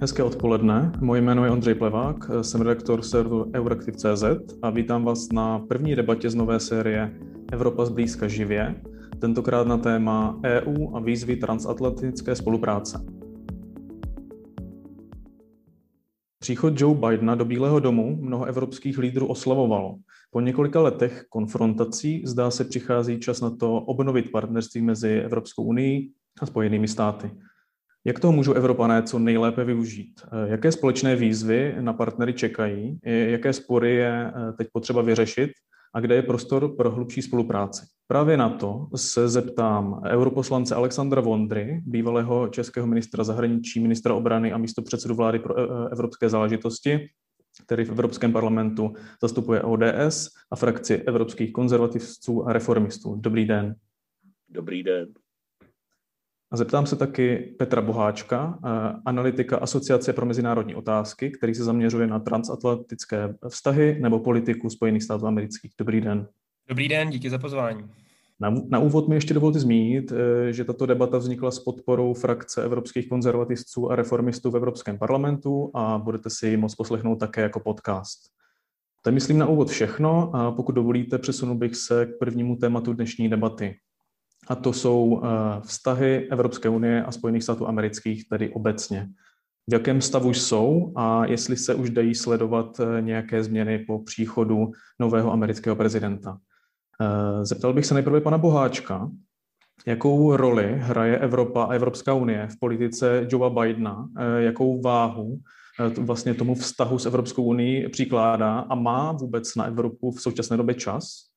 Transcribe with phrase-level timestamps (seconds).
[0.00, 4.24] Hezké odpoledne, moje jméno je Ondřej Plevák, jsem redaktor serveru Euraktiv.cz
[4.62, 7.14] a vítám vás na první debatě z nové série
[7.52, 8.82] Evropa zblízka živě,
[9.20, 13.04] tentokrát na téma EU a výzvy transatlantické spolupráce.
[16.38, 19.96] Příchod Joe Bidena do Bílého domu mnoho evropských lídrů oslavovalo.
[20.30, 26.10] Po několika letech konfrontací zdá se přichází čas na to obnovit partnerství mezi Evropskou unii
[26.40, 27.30] a Spojenými státy.
[28.08, 30.20] Jak toho můžou Evropané co nejlépe využít?
[30.46, 32.98] Jaké společné výzvy na partnery čekají?
[33.02, 35.50] Jaké spory je eh, teď potřeba vyřešit?
[35.94, 37.86] A kde je prostor pro hlubší spolupráci?
[38.06, 44.58] Právě na to se zeptám europoslance Alexandra Vondry, bývalého českého ministra zahraničí, ministra obrany a
[44.58, 47.08] místo předsedu vlády pro eh, evropské záležitosti,
[47.66, 53.16] který v Evropském parlamentu zastupuje ODS a frakci evropských konzervativců a reformistů.
[53.16, 53.74] Dobrý den.
[54.48, 55.08] Dobrý den.
[56.50, 58.68] A zeptám se taky Petra Boháčka, eh,
[59.06, 65.26] analytika Asociace pro mezinárodní otázky, který se zaměřuje na transatlantické vztahy nebo politiku Spojených států
[65.26, 65.72] amerických.
[65.78, 66.28] Dobrý den.
[66.68, 67.84] Dobrý den, díky za pozvání.
[68.40, 72.64] Na, na úvod mi ještě dovolte zmínit, eh, že tato debata vznikla s podporou frakce
[72.64, 77.60] evropských konzervativců a reformistů v Evropském parlamentu a budete si ji moct poslechnout také jako
[77.60, 78.18] podcast.
[79.02, 82.92] To je, myslím, na úvod všechno a pokud dovolíte, přesunu bych se k prvnímu tématu
[82.92, 83.76] dnešní debaty.
[84.48, 85.28] A to jsou eh,
[85.60, 89.08] vztahy Evropské unie a Spojených států amerických, tedy obecně.
[89.70, 94.70] V jakém stavu jsou a jestli se už dají sledovat eh, nějaké změny po příchodu
[95.00, 96.38] nového amerického prezidenta.
[97.00, 99.10] Eh, zeptal bych se nejprve pana Boháčka,
[99.86, 105.38] jakou roli hraje Evropa a Evropská unie v politice Joea Bidena, jakou váhu
[105.98, 110.74] vlastně tomu vztahu s Evropskou unii přikládá a má vůbec na Evropu v současné době
[110.74, 111.28] čas?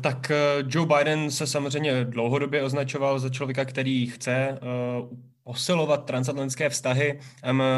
[0.00, 0.32] Tak
[0.68, 4.58] Joe Biden se samozřejmě dlouhodobě označoval za člověka, který chce
[5.44, 7.20] posilovat transatlantské vztahy.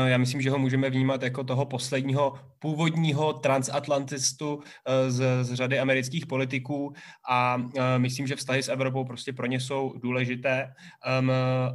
[0.06, 5.78] Já myslím, že ho můžeme vnímat jako toho posledního původního transatlantistu eh, z, z řady
[5.78, 6.94] amerických politiků.
[7.28, 10.74] A eh, myslím, že vztahy s Evropou prostě pro ně jsou důležité,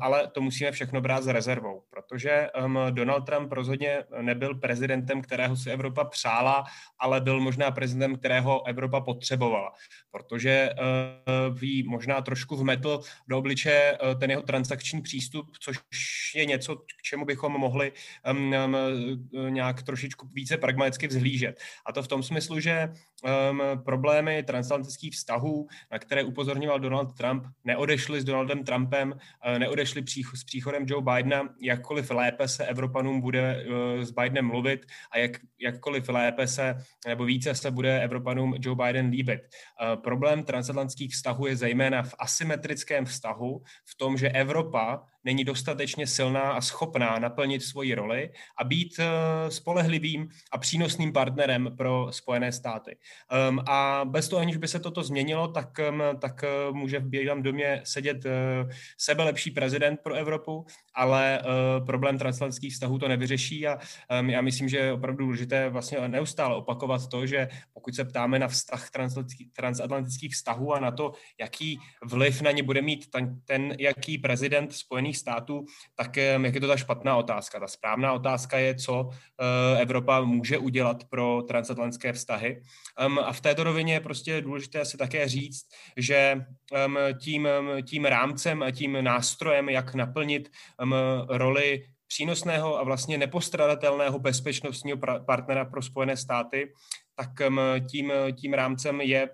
[0.01, 2.49] ale to musíme všechno brát s rezervou, protože
[2.89, 6.63] Donald Trump rozhodně nebyl prezidentem, kterého si Evropa přála,
[6.99, 9.71] ale byl možná prezidentem, kterého Evropa potřebovala,
[10.11, 10.75] protože eh,
[11.53, 15.80] ví možná trošku vmetl do obliče ten jeho transakční přístup, což
[16.35, 17.91] je něco, k čemu bychom mohli
[18.31, 21.59] um, um, nějak trošičku více pragmaticky vzhlížet.
[21.85, 27.43] A to v tom smyslu, že um, problémy transatlantických vztahů, na které upozorňoval Donald Trump,
[27.63, 33.21] neodešly s Donaldem Trumpem, uh, neodešly přích, s příchodem Joe Bidena, jakkoliv lépe se Evropanům
[33.21, 36.75] bude uh, s Bidenem mluvit a jak, jakkoliv lépe se
[37.07, 39.41] nebo více se bude Evropanům Joe Biden líbit.
[39.41, 45.70] Uh, problém transatlantických vztahů je zejména v asymetrickém vztahu, v tom, že Evropa není dostatečně
[46.07, 52.51] silná a schopná naplnit svoji roli a být eh, spolehlivým a přínosným partnerem pro Spojené
[52.51, 52.97] státy.
[53.31, 57.07] Ehm, a bez toho, aniž by se toto změnilo, tak, ehm, tak eh, může v
[57.07, 58.31] Bílém domě sedět eh,
[58.97, 61.41] sebelepší prezident pro Evropu, ale
[61.85, 66.55] problém transatlantických vztahů to nevyřeší a ehm, já myslím, že je opravdu důležité vlastně neustále
[66.55, 68.89] opakovat to, že pokud se ptáme na vztah
[69.53, 74.73] transatlantických vztahů a na to, jaký vliv na ně bude mít ten, ten jaký prezident
[74.73, 75.17] Spojených Spojených
[75.95, 77.59] tak jak je to ta špatná otázka.
[77.59, 82.61] Ta správná otázka je, co eh, Evropa může udělat pro transatlantské vztahy.
[83.23, 85.65] A v této rovině je prostě důležité si také říct,
[85.97, 86.45] že
[87.19, 87.47] tím,
[87.83, 90.49] tím rámcem a tím nástrojem, jak naplnit
[91.29, 96.73] roli přínosného a vlastně nepostradatelného bezpečnostního partnera pro Spojené státy,
[97.15, 97.29] tak
[97.91, 99.29] tím, tím rámcem je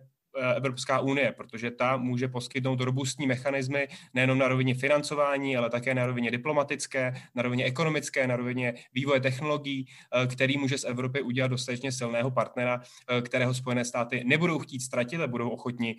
[0.55, 6.05] Evropská unie, protože ta může poskytnout robustní mechanismy nejenom na rovině financování, ale také na
[6.05, 11.47] rovině diplomatické, na rovině ekonomické, na rovině vývoje technologií, eh, který může z Evropy udělat
[11.47, 15.95] dostatečně silného partnera, eh, kterého Spojené státy nebudou chtít ztratit a budou ochotni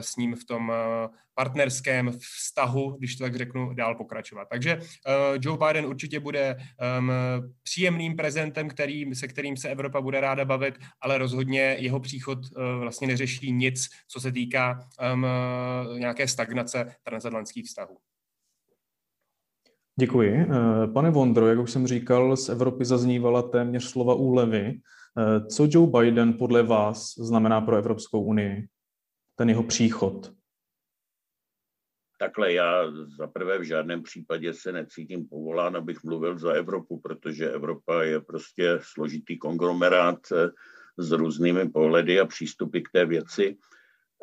[0.00, 0.72] s ním v tom
[1.34, 4.48] partnerském vztahu, když to tak řeknu, dál pokračovat.
[4.50, 4.80] Takže
[5.40, 6.56] Joe Biden určitě bude
[7.62, 12.38] příjemným prezentem, který, se kterým se Evropa bude ráda bavit, ale rozhodně jeho příchod
[12.80, 15.26] vlastně neřeší nic nic, co se týká um,
[15.98, 17.98] nějaké stagnace transatlantských vztahů.
[20.00, 20.32] Děkuji.
[20.32, 24.80] Eh, pane Vondro, jak už jsem říkal, z Evropy zaznívala téměř slova úlevy.
[25.18, 28.68] Eh, co Joe Biden podle vás znamená pro Evropskou unii?
[29.36, 30.32] Ten jeho příchod?
[32.18, 32.84] Takhle já
[33.18, 38.20] za prvé v žádném případě se necítím povolán, abych mluvil za Evropu, protože Evropa je
[38.20, 40.18] prostě složitý konglomerát
[41.00, 43.56] s různými pohledy a přístupy k té věci.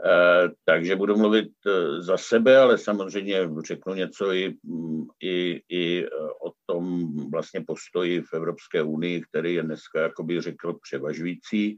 [0.06, 6.06] Eh, takže budu mluvit eh, za sebe, ale samozřejmě řeknu něco i, mm, i, i
[6.06, 6.10] eh,
[6.46, 11.78] o tom vlastně postoji v Evropské unii, který je dneska, jako bych řekl, převažující.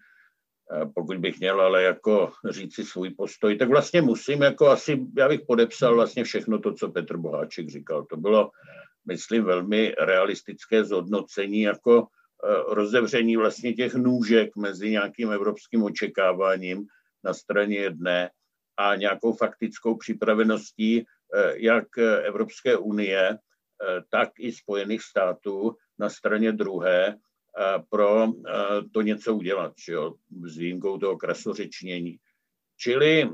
[0.95, 5.41] Pokud bych měl ale jako říci svůj postoj, tak vlastně musím jako asi, já bych
[5.47, 8.05] podepsal vlastně všechno to, co Petr Boháček říkal.
[8.05, 8.51] To bylo,
[9.07, 12.07] myslím, velmi realistické zhodnocení jako
[12.67, 16.87] rozevření vlastně těch nůžek mezi nějakým evropským očekáváním
[17.23, 18.29] na straně jedné
[18.77, 26.51] a nějakou faktickou připraveností eh, jak Evropské unie, eh, tak i Spojených států na straně
[26.51, 27.17] druhé
[27.89, 28.27] pro
[28.93, 30.15] to něco udělat, že jo,
[30.45, 32.17] s výjimkou toho krasořečnění.
[32.77, 33.29] Čili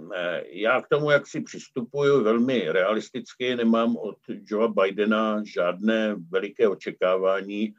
[0.49, 7.73] já k tomu, jak si přistupuju, velmi realisticky, nemám od Joea Bidena žádné veliké očekávání,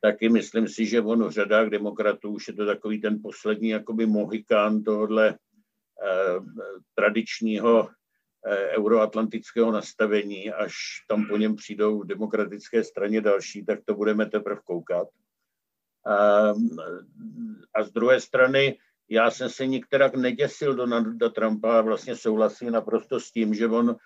[0.00, 4.06] taky myslím si, že on v řadách demokratů už je to takový ten poslední jakoby
[4.06, 6.40] mohikán tohohle eh,
[6.94, 7.88] tradičního
[8.46, 10.74] eh, euroatlantického nastavení, až
[11.08, 15.08] tam po něm přijdou v demokratické straně další, tak to budeme teprve koukat.
[16.06, 16.68] Ehm,
[17.74, 18.78] a z druhé strany,
[19.08, 23.96] já jsem se nikterak neděsil Donalda Trumpa a vlastně souhlasím naprosto s tím, že on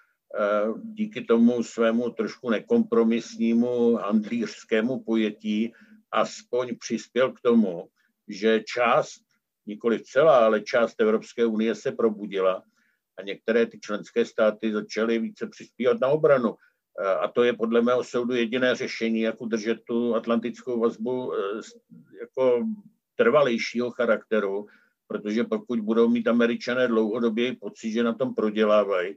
[0.83, 5.73] díky tomu svému trošku nekompromisnímu handlířskému pojetí
[6.13, 7.89] aspoň přispěl k tomu,
[8.29, 9.23] že část,
[9.67, 12.63] nikoli celá, ale část Evropské unie se probudila
[13.19, 16.55] a některé ty členské státy začaly více přispívat na obranu.
[17.21, 21.39] A to je podle mého soudu jediné řešení, jak udržet tu atlantickou vazbu eh,
[22.21, 22.67] jako
[23.17, 24.67] trvalejšího charakteru,
[25.07, 29.17] protože pokud budou mít američané dlouhodobě pocit, že na tom prodělávají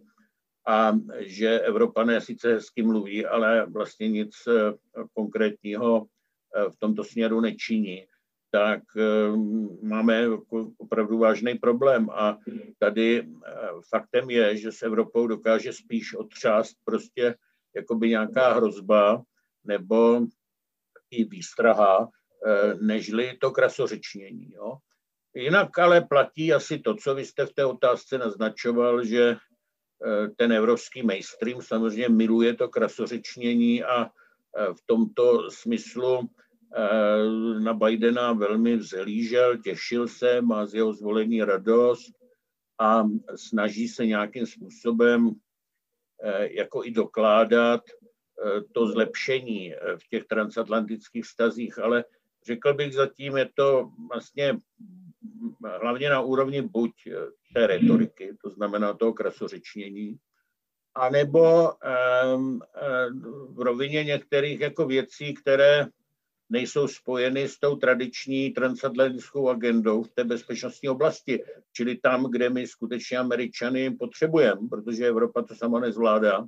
[0.67, 4.73] a že Evropané sice hezky mluví, ale vlastně nic eh,
[5.13, 6.06] konkrétního
[6.56, 8.06] eh, v tomto směru nečiní,
[8.51, 8.81] tak
[9.81, 12.09] máme jako opravdu vážný problém.
[12.09, 12.38] A
[12.79, 13.27] tady
[13.89, 17.35] faktem je, že s Evropou dokáže spíš otřást prostě
[17.75, 19.23] jakoby nějaká hrozba
[19.63, 20.21] nebo
[21.12, 22.09] i výstraha,
[22.47, 24.51] eh, nežli to krasořečnění.
[24.51, 24.77] Jo.
[25.33, 29.38] Jinak ale platí asi to, co vy jste v té otázce naznačoval, že eh,
[30.35, 36.29] ten evropský mainstream samozřejmě miluje to krasořečnění a eh, v tomto smyslu
[37.59, 42.11] na Bidena velmi vzhlížel, těšil se, má z jeho zvolení radost
[42.79, 43.03] a
[43.35, 45.35] snaží se nějakým způsobem
[46.23, 52.05] Eh, jako i dokládat eh, to zlepšení eh, v těch transatlantických vztazích, ale
[52.47, 54.57] řekl bych zatím, je to vlastně
[55.81, 56.92] hlavně na úrovni buď
[57.53, 60.18] té retoriky, to znamená toho krasořečnění,
[60.95, 61.71] anebo
[63.50, 65.88] v rovině některých jako věcí, které
[66.50, 71.44] nejsou spojeny s tou tradiční transatlantickou agendou v té bezpečnostní oblasti,
[71.74, 76.45] čili tam, kde my skutečně Američany potřebujeme, protože Evropa to sama nezvládá.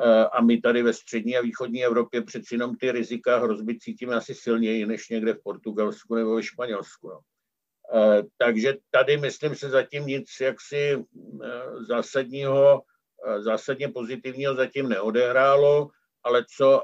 [0.00, 4.16] Eh, a my tady ve střední a východní Evropě přeci jenom ty rizika hrozby cítíme
[4.16, 7.08] asi silněji než někde v Portugalsku nebo ve Španělsku.
[7.08, 7.20] No.
[7.94, 11.04] Eh, takže tady, myslím se, zatím nic jaksi
[11.44, 12.82] eh, zásadního,
[13.38, 15.90] zásadně pozitivního zatím neodehrálo,
[16.24, 16.82] ale co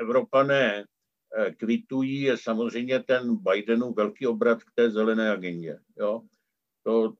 [0.00, 0.84] Evropané
[1.56, 5.78] kvitují, je samozřejmě ten Bidenův velký obrat k té zelené agendě.
[5.96, 6.22] Jo?
[6.82, 7.12] To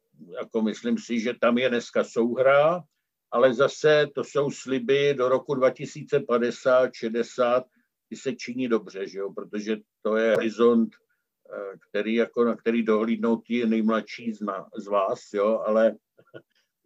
[0.42, 2.84] jako myslím si, že tam je dneska souhra,
[3.34, 7.64] ale zase to jsou sliby do roku 2050, 60,
[8.08, 9.32] ty se činí dobře, že jo?
[9.32, 14.86] protože to je horizont, eh, který jako, na který dohlídnou ti nejmladší z, na, z
[14.86, 15.62] vás, jo?
[15.66, 15.96] ale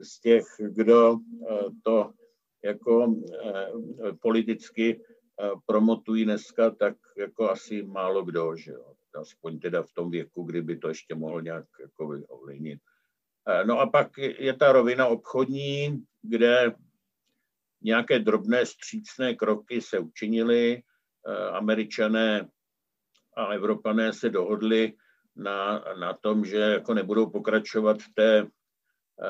[0.00, 1.16] z těch, kdo
[1.50, 2.12] eh, to
[2.64, 3.14] jako
[4.22, 5.00] politicky
[5.66, 8.94] promotují dneska, tak jako asi málo kdo, že jo.
[9.20, 12.80] Aspoň teda v tom věku, kdyby to ještě mohl nějak jako ovlivnit.
[13.64, 16.74] No a pak je ta rovina obchodní, kde
[17.82, 20.82] nějaké drobné střícné kroky se učinily.
[21.52, 22.48] Američané
[23.36, 24.92] a Evropané se dohodli
[25.36, 28.46] na, na tom, že jako nebudou pokračovat v té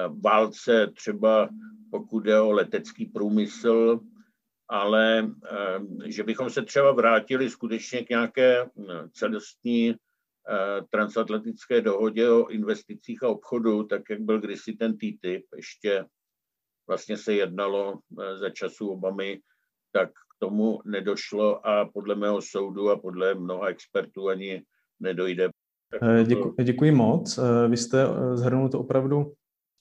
[0.09, 1.49] válce, třeba
[1.91, 4.01] pokud jde o letecký průmysl,
[4.69, 8.69] ale eh, že bychom se třeba vrátili skutečně k nějaké eh,
[9.13, 9.95] celostní eh,
[10.91, 16.05] transatlantické dohodě o investicích a obchodu, tak jak byl kdysi ten TTIP, ještě
[16.89, 17.99] vlastně se jednalo
[18.35, 19.41] za času Obamy,
[19.93, 24.63] tak k tomu nedošlo a podle mého soudu a podle mnoha expertů ani
[25.01, 25.49] nedojde.
[26.27, 27.39] Děkuji, děkuji moc.
[27.69, 29.33] Vy jste zhrnul to opravdu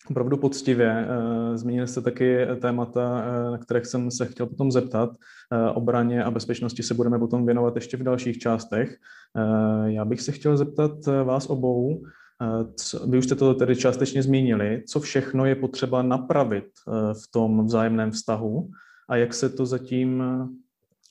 [0.10, 1.08] opravdu poctivě.
[1.08, 5.10] Eh, zmínili jste taky témata, eh, na kterých jsem se chtěl potom zeptat.
[5.54, 8.98] Eh, obraně a bezpečnosti se budeme potom věnovat ještě v dalších částech.
[9.86, 10.92] Já bych se chtěl zeptat
[11.24, 12.04] vás obou,
[13.08, 16.66] vy už jste to tedy částečně zmínili, co všechno je potřeba napravit
[17.14, 18.70] v tom vzájemném vztahu
[19.10, 20.24] a jak se to zatím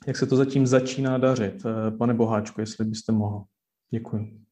[0.06, 1.62] Jak se to zatím začíná dařit?
[1.98, 3.44] Pane Boháčku, jestli byste mohl.
[3.90, 4.45] Děkuji.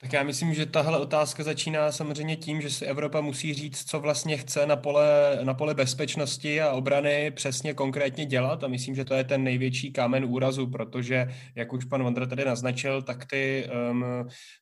[0.00, 4.00] Tak já myslím, že tahle otázka začíná samozřejmě tím, že si Evropa musí říct, co
[4.00, 8.64] vlastně chce na pole, na pole bezpečnosti a obrany přesně konkrétně dělat.
[8.64, 12.44] A myslím, že to je ten největší kámen úrazu, protože, jak už pan Vondra tady
[12.44, 14.04] naznačil, tak ty um,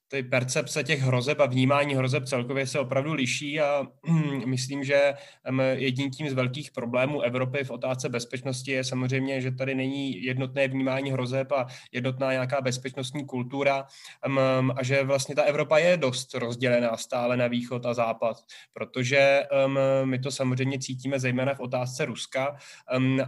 [0.08, 3.60] ty percepce těch hrozeb a vnímání hrozeb celkově se opravdu liší.
[3.60, 3.86] A
[4.46, 5.14] myslím, že
[5.72, 10.68] jedním tím z velkých problémů Evropy v otázce bezpečnosti je samozřejmě, že tady není jednotné
[10.68, 13.86] vnímání hrozeb a jednotná nějaká bezpečnostní kultura.
[14.76, 18.36] A že vlastně ta Evropa je dost rozdělená stále na východ a západ,
[18.72, 19.42] protože
[20.04, 22.56] my to samozřejmě cítíme zejména v otázce Ruska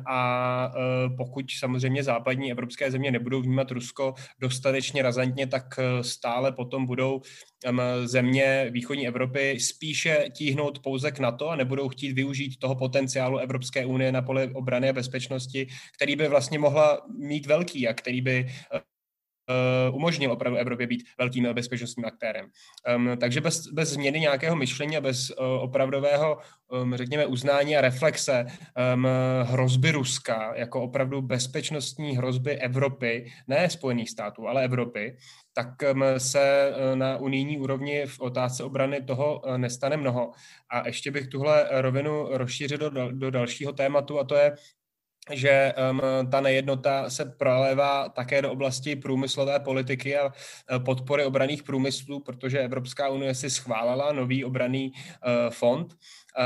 [0.06, 6.52] a e, pokud samozřejmě západní evropské země nebudou vnímat Rusko dostatečně razantně, tak e, stále
[6.52, 7.20] potom budou
[8.04, 13.86] země východní Evropy spíše tíhnout pouze k NATO a nebudou chtít využít toho potenciálu Evropské
[13.86, 18.46] unie na poli obrany a bezpečnosti, který by vlastně mohla mít velký a který by
[18.74, 18.80] uh,
[19.92, 22.46] umožnil opravdu Evropě být velkým bezpečnostním aktérem.
[22.96, 26.38] Um, takže bez, bez změny nějakého myšlení a bez uh, opravdového,
[26.82, 28.46] um, řekněme, uznání a reflexe
[28.94, 29.06] um,
[29.42, 35.16] hrozby Ruska jako opravdu bezpečnostní hrozby Evropy, ne Spojených států, ale Evropy,
[35.54, 35.68] tak
[36.18, 40.32] se uh, na unijní úrovni v otázce obrany toho nestane mnoho.
[40.70, 44.52] A ještě bych tuhle rovinu rozšířil do, do dalšího tématu, a to je
[45.30, 50.32] že um, ta nejednota se prolévá také do oblasti průmyslové politiky a
[50.78, 55.94] podpory obraných průmyslů, protože Evropská unie si schválila nový obraný uh, fond,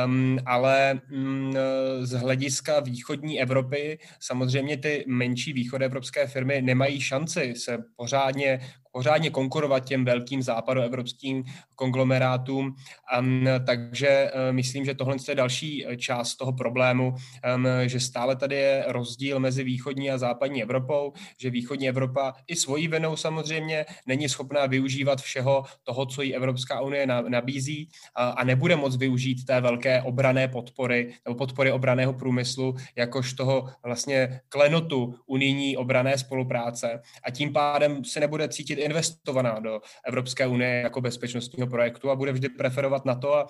[0.06, 1.54] um, ale um,
[2.02, 8.60] z hlediska východní Evropy samozřejmě ty menší východoevropské firmy nemají šanci se pořádně
[8.92, 12.74] pořádně konkurovat těm velkým západoevropským konglomerátům.
[13.18, 17.14] Um, takže uh, myslím, že tohle je další eh, část toho problému,
[17.54, 22.56] um, že stále tady je rozdíl mezi východní a západní Evropou, že východní Evropa i
[22.56, 28.44] svojí vinou samozřejmě není schopná využívat všeho toho, co jí Evropská unie nabízí a, a
[28.44, 29.71] nebude moc využít té velké
[30.04, 37.52] obrané podpory nebo podpory obraného průmyslu, jakož toho vlastně klenotu unijní obrané spolupráce a tím
[37.52, 43.04] pádem se nebude cítit investovaná do Evropské unie jako bezpečnostního projektu a bude vždy preferovat
[43.04, 43.46] na to a,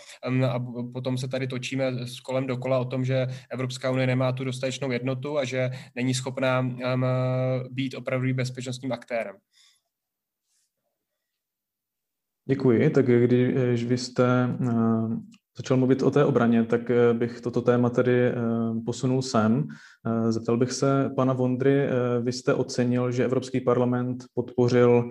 [0.51, 0.61] a
[0.93, 4.91] potom se tady točíme s kolem dokola o tom, že Evropská unie nemá tu dostatečnou
[4.91, 7.05] jednotu a že není schopná um,
[7.71, 9.37] být opravdu bezpečnostním aktérem.
[12.49, 12.91] Děkuji.
[12.91, 14.25] Tak když vy jste
[15.57, 18.35] začal mluvit o té obraně, tak eh, bych toto téma tedy eh,
[18.87, 19.69] posunul sem.
[20.07, 21.89] Eh, zeptal bych se pana Vondry,
[22.23, 25.09] vy jste ocenil, že Evropský parlament podpořil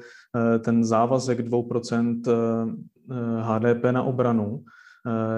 [0.60, 2.22] ten závazek 2%
[3.40, 4.64] HDP na obranu.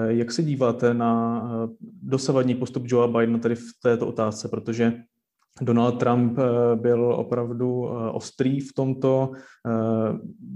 [0.06, 1.42] Jak se díváte na
[2.02, 4.92] dosavadní postup Joea Bidena tady v této otázce, protože
[5.60, 6.38] Donald Trump
[6.74, 9.32] byl opravdu ostrý v tomto,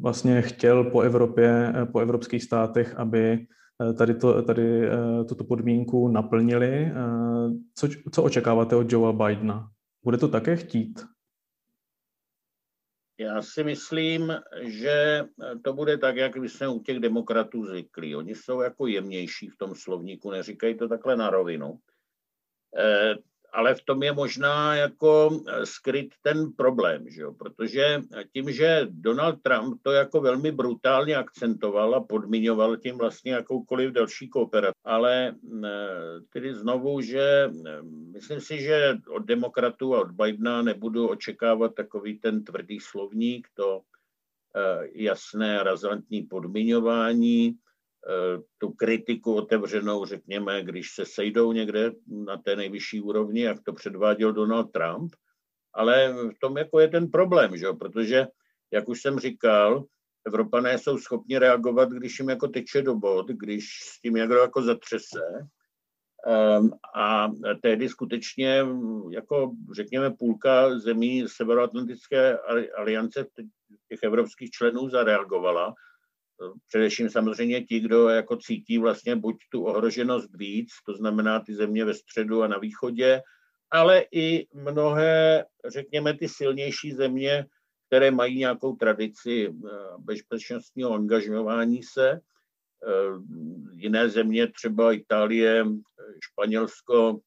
[0.01, 3.47] vlastně chtěl po Evropě, po evropských státech, aby
[3.99, 6.85] tady, to, tady eh, tuto podmínku naplnili.
[6.87, 6.95] Eh,
[7.75, 9.71] co, co očekáváte od Joea Bidena?
[10.05, 11.05] Bude to také chtít?
[13.21, 14.33] Já si myslím,
[14.63, 15.25] že
[15.65, 18.17] to bude tak, jak my jsme u těch demokratů zvyklí.
[18.17, 21.79] Oni jsou jako jemnější v tom slovníku, neříkají to takhle na rovinu
[23.53, 27.33] ale v tom je možná jako eh, skryt ten problém, že jo?
[27.33, 28.03] protože
[28.33, 34.29] tím, že Donald Trump to jako velmi brutálně akcentoval a podmiňoval tím vlastně jakoukoliv další
[34.29, 40.63] kooperaci, ale eh, tedy znovu, že eh, myslím si, že od demokratů a od Bidena
[40.63, 43.83] nebudu očekávat takový ten tvrdý slovník, to
[44.95, 47.68] jasné razantní podmiňování, Eh,
[48.59, 54.33] tu kritiku otevřenou, řekněme, když se sejdou někde na té nejvyšší úrovni, jak to předváděl
[54.33, 55.13] Donald Trump.
[55.75, 57.67] Ale v tom jako je ten problém, že?
[57.81, 58.27] protože,
[58.73, 59.85] jak už jsem říkal,
[60.27, 64.63] Evropané jsou schopni reagovat, když jim jako teče do bod, když s tím někdo jako
[64.63, 65.49] zatřese.
[66.27, 67.29] Ehm, a
[67.63, 68.67] tehdy skutečně,
[69.11, 72.39] jako řekněme, půlka zemí Severoatlantické
[72.77, 73.27] aliance
[73.89, 75.75] těch evropských členů zareagovala
[76.69, 81.85] Především samozřejmě ti, kdo jako cítí vlastně buď tu ohroženost víc, to znamená ty země
[81.85, 83.23] ve středu a na východě,
[83.71, 87.47] ale i mnohé, řekněme, ty silnější země,
[87.87, 92.11] které mají nějakou tradici eh, bezpečnostního angažování se.
[92.11, 92.21] Eh,
[93.75, 95.65] jiné země, třeba Itálie,
[96.25, 97.21] Španělsko,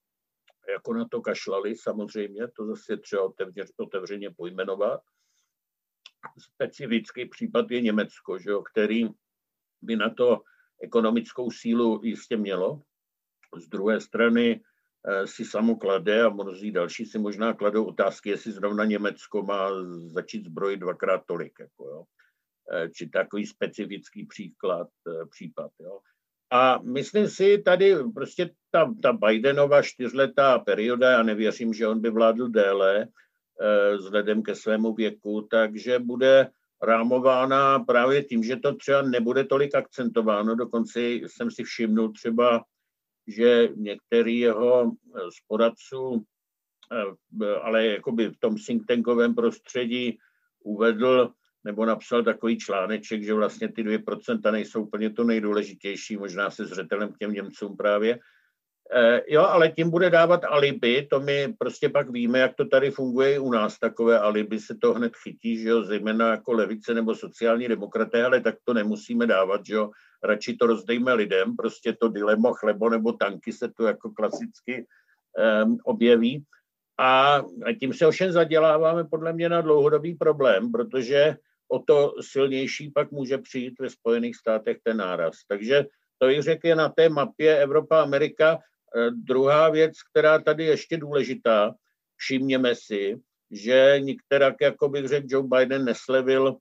[0.72, 3.32] jako na to kašlali samozřejmě, to zase třeba
[3.77, 5.01] otevřeně pojmenovat
[6.40, 9.10] specifický případ je Německo, že jo, který
[9.82, 10.42] by na to
[10.82, 12.82] ekonomickou sílu jistě mělo.
[13.58, 14.62] Z druhé strany
[15.25, 19.70] si samo klade a mnozí další si možná kladou otázky, jestli zrovna Německo má
[20.06, 21.60] začít zbrojit dvakrát tolik.
[21.60, 22.04] Jako, jo.
[22.96, 24.88] Či takový specifický příklad,
[25.30, 25.72] případ.
[25.80, 26.00] Jo.
[26.51, 32.10] A myslím si tady prostě ta, ta Bidenova čtyřletá perioda, já nevěřím, že on by
[32.10, 33.08] vládl déle eh,
[33.98, 36.50] vzhledem ke svému věku, takže bude
[36.82, 40.56] rámována právě tím, že to třeba nebude tolik akcentováno.
[40.56, 42.63] Dokonce jsem si všimnul třeba,
[43.27, 46.25] že některý jeho z poradců,
[46.91, 50.18] eh, ale jakoby v tom think tankovém prostředí
[50.63, 51.32] uvedl,
[51.63, 57.13] nebo napsal takový článeček, že vlastně ty 2% nejsou úplně to nejdůležitější, možná se zřetelem
[57.13, 58.20] k těm Němcům právě.
[58.93, 62.91] E, jo, ale tím bude dávat alibi, to my prostě pak víme, jak to tady
[62.91, 66.93] funguje i u nás, takové alibi se to hned chytí, že jo, zejména jako levice
[66.93, 69.89] nebo sociální demokraté, ale tak to nemusíme dávat, že jo,
[70.24, 74.86] radši to rozdejme lidem, prostě to dilema chlebo nebo tanky se to jako klasicky
[75.65, 76.43] um, objeví.
[77.00, 77.41] A
[77.79, 81.36] tím se ovšem zaděláváme podle mě na dlouhodobý problém, protože
[81.71, 85.33] o to silnější pak může přijít ve Spojených státech ten náraz.
[85.48, 85.86] Takže
[86.17, 88.57] to i řek je na té mapě Evropa-Amerika.
[88.57, 88.62] Eh,
[89.12, 91.75] druhá věc, která tady ještě důležitá,
[92.15, 93.17] všimněme si,
[93.51, 96.57] že některak, jako bych řekl, Joe Biden neslevil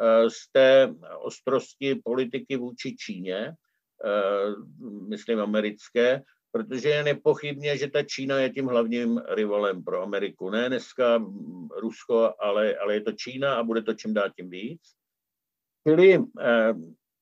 [0.00, 4.50] eh, z té ostrosti politiky vůči Číně, eh,
[5.08, 6.22] myslím americké,
[6.52, 10.50] protože je nepochybně, že ta Čína je tím hlavním rivalem pro Ameriku.
[10.50, 11.22] Ne dneska
[11.80, 14.80] Rusko, ale, ale je to Čína a bude to čím dál tím víc.
[15.88, 16.74] Čili eh,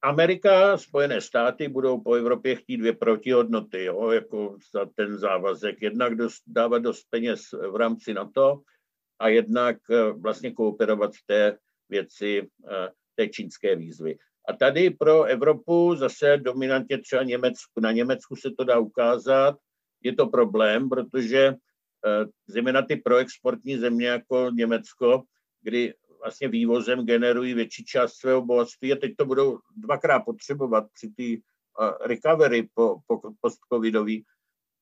[0.02, 5.82] Amerika, Spojené státy budou po Evropě chtít dvě protihodnoty, jo, jako za ten závazek.
[5.82, 7.40] Jednak dost, dávat dost peněz
[7.70, 8.62] v rámci NATO
[9.18, 14.18] a jednak eh, vlastně kooperovat v té věci eh, té čínské výzvy.
[14.48, 19.56] A tady pro Evropu zase dominantně třeba Německu, na Německu se to dá ukázat,
[20.02, 25.22] je to problém, protože eh, zejména ty proexportní země jako Německo,
[25.62, 31.08] kdy vlastně vývozem generují větší část svého bohatství a teď to budou dvakrát potřebovat při
[31.08, 31.42] té
[31.84, 34.24] uh, recovery po, po post-covidový,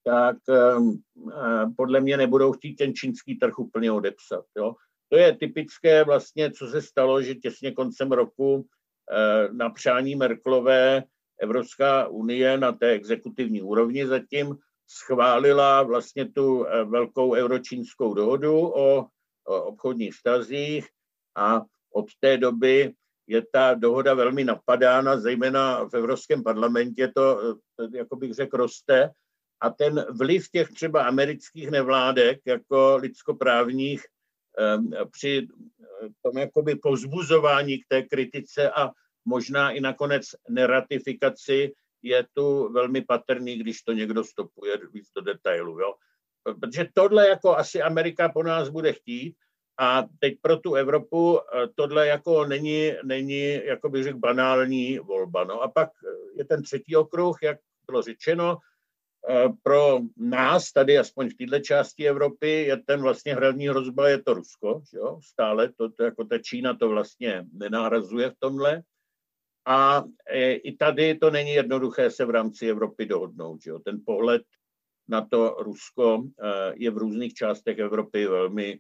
[0.05, 0.37] tak
[0.79, 1.33] um, uh,
[1.77, 4.45] podle mě nebudou chtít ten čínský trh úplně odepsat.
[4.57, 4.75] Jo?
[5.09, 8.67] To je typické vlastně, co se stalo, že těsně koncem roku
[9.13, 11.05] Eh, na přání Merklové
[11.41, 19.07] Evropská unie na té exekutivní úrovni zatím schválila vlastně tu eh, velkou euročínskou dohodu o,
[19.47, 20.89] o obchodních vztazích
[21.37, 21.63] a
[21.93, 22.93] od té doby
[23.27, 29.11] je ta dohoda velmi napadána, zejména v Evropském parlamentě to, to jako bych řekl, roste
[29.61, 34.03] a ten vliv těch třeba amerických nevládek jako lidskoprávních
[35.13, 35.49] při
[36.23, 38.91] tom jakoby pozbuzování k té kritice a
[39.25, 45.81] možná i nakonec neratifikaci je tu velmi patrný, když to někdo stopuje víc do detailu.
[45.81, 45.95] Jo?
[46.61, 49.37] Protože tohle jako asi Amerika po nás bude chtít
[49.81, 55.45] a teď pro tu Evropu eh, tohle jako není, není jako bych řekl, banální volba.
[55.45, 55.91] No a pak
[56.37, 58.59] je ten třetí okruh, jak bylo řečeno,
[59.29, 64.23] Eh, pro nás tady, aspoň v této části Evropy, je ten vlastně hlavní hrozba, je
[64.23, 65.21] to Rusko, že jo?
[65.23, 68.83] stále to, to, jako ta Čína to vlastně nenárazuje v tomhle.
[69.67, 70.05] A
[70.63, 73.63] i tady to není jednoduché se v rámci Evropy dohodnout.
[73.63, 73.79] Že jo?
[73.79, 74.43] Ten pohled
[75.09, 76.25] na to Rusko
[76.75, 78.79] je v různých částech Evropy velmi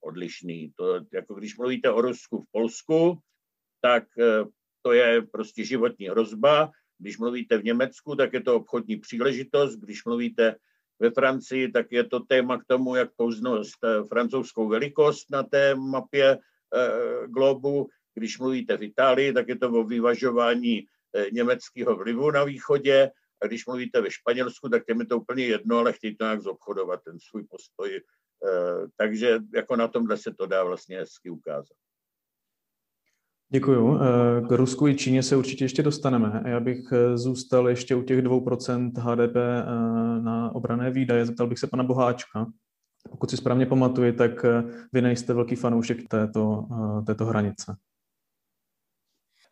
[0.00, 0.72] odlišný.
[0.76, 3.18] To, jako když mluvíte o Rusku v Polsku,
[3.80, 4.04] tak
[4.82, 9.76] to je prostě životní hrozba když mluvíte v Německu, tak je to obchodní příležitost.
[9.76, 10.56] Když mluvíte
[10.98, 15.74] ve Francii, tak je to téma k tomu, jak pouznost eh, francouzskou velikost na té
[15.74, 17.88] mapě eh, globu.
[18.14, 23.10] Když mluvíte v Itálii, tak je to o vyvažování eh, německého vlivu na východě.
[23.42, 26.42] A když mluvíte ve Španělsku, tak těm je to úplně jedno, ale chtějí to nějak
[26.42, 28.00] zobchodovat, ten svůj postoj.
[28.96, 31.76] Takže jako na tomhle se to dá vlastně hezky ukázat.
[33.50, 34.00] Děkuju.
[34.00, 36.42] Eh, k Rusku i Číně se určitě ještě dostaneme.
[36.46, 39.64] Já bych eh, zůstal ještě u těch 2% HDP eh,
[40.20, 41.26] na obrané výdaje.
[41.26, 42.46] Zeptal bych se pana Boháčka.
[43.10, 44.44] Pokud si správně pamatuji, tak
[44.92, 46.68] vy nejste velký fanoušek této,
[47.06, 47.76] této hranice.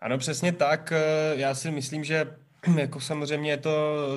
[0.01, 0.93] Ano, přesně tak.
[1.33, 2.37] Já si myslím, že
[2.77, 3.73] jako samozřejmě je to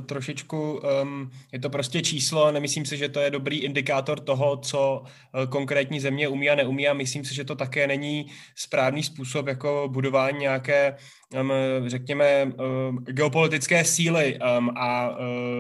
[0.05, 5.01] trošičku, um, je to prostě číslo, nemyslím si, že to je dobrý indikátor toho, co
[5.01, 9.47] uh, konkrétní země umí a neumí a myslím si, že to také není správný způsob
[9.47, 10.95] jako budování nějaké,
[11.41, 11.51] um,
[11.85, 15.15] řekněme, um, geopolitické síly um, a uh,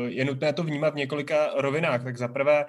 [0.07, 2.03] je nutné to vnímat v několika rovinách.
[2.03, 2.65] Tak zaprvé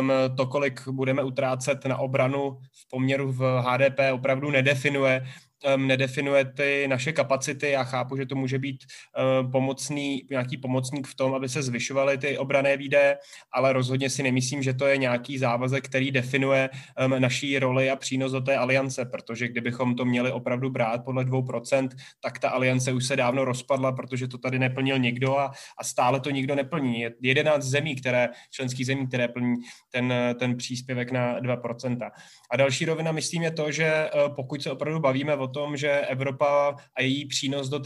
[0.00, 5.26] um, to, kolik budeme utrácet na obranu v poměru v HDP, opravdu nedefinuje
[5.74, 7.70] um, nedefinuje ty naše kapacity.
[7.70, 8.84] Já chápu, že to může být
[9.40, 13.18] um, pomocný, nějaký pomocník v tom, aby se zvyšovaly ty obrané výdaje,
[13.52, 16.70] ale rozhodně si nemyslím, že to je nějaký závazek, který definuje
[17.06, 21.24] um, naší roli a přínos do té aliance, protože kdybychom to měli opravdu brát podle
[21.24, 21.88] 2%,
[22.20, 26.20] tak ta aliance už se dávno rozpadla, protože to tady neplnil nikdo a, a stále
[26.20, 27.00] to nikdo neplní.
[27.00, 29.54] Je 11 zemí, které, členských zemí, které plní
[29.90, 32.10] ten, ten příspěvek na 2%.
[32.50, 35.90] A další rovina, myslím, je to, že eh, pokud se opravdu bavíme o tom, že
[35.90, 37.78] Evropa a její přínos do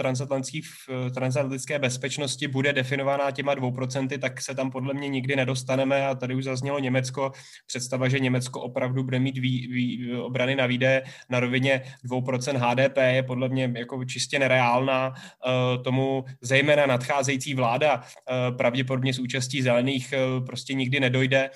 [1.14, 6.34] transatlantické bezpečnosti bude definovaná těma 2%, tak se tam podle mě nikdy nedostaneme a tady
[6.34, 7.32] už zaznělo Německo.
[7.66, 12.96] Představa, že Německo opravdu bude mít vý, vý, obrany na výdaje na rovině 2% HDP
[12.96, 15.14] je podle mě jako čistě nereálná.
[15.14, 20.14] Eh, tomu zejména nadcházející vláda eh, pravděpodobně s účastí zelených
[20.46, 21.50] prostě nikdy nedojde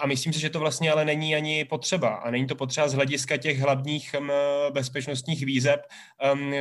[0.00, 2.94] a myslím si, že to vlastně ale není ani potřeba a není to potřeba z
[2.94, 4.14] hlediska těch hlavních
[4.72, 5.80] bezpečnostních výzeb,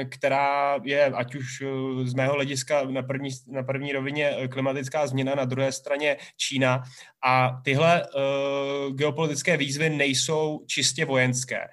[0.10, 5.08] která je ať už uh, z mého hlediska na první, na první rovině uh, klimatická
[5.08, 6.84] změna, na druhé straně Čína.
[7.24, 11.68] A tyhle uh, geopolitické výzvy nejsou čistě vojenské.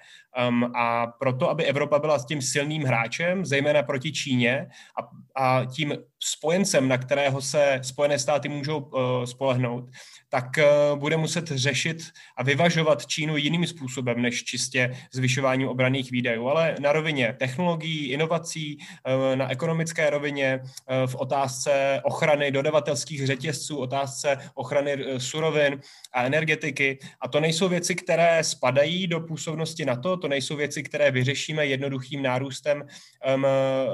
[0.47, 4.67] Um, a proto, aby Evropa byla s tím silným hráčem, zejména proti Číně
[4.99, 5.09] a,
[5.43, 9.89] a tím spojencem, na kterého se Spojené státy můžou uh, spolehnout,
[10.35, 11.97] tak uh, bude muset řešit
[12.37, 18.77] a vyvažovat Čínu jiným způsobem než čistě zvyšováním obraných výdajů, ale na rovině technologií, inovací,
[18.77, 25.79] uh, na ekonomické rovině, uh, v otázce ochrany dodavatelských řetězců, otázce ochrany surovin
[26.13, 26.99] a energetiky.
[27.21, 32.23] A to nejsou věci, které spadají do působnosti NATO, to nejsou věci, které vyřešíme jednoduchým
[32.23, 32.83] nárůstem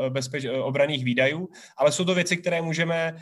[0.09, 3.15] bezpeč- obraných výdajů, ale jsou to věci, které můžeme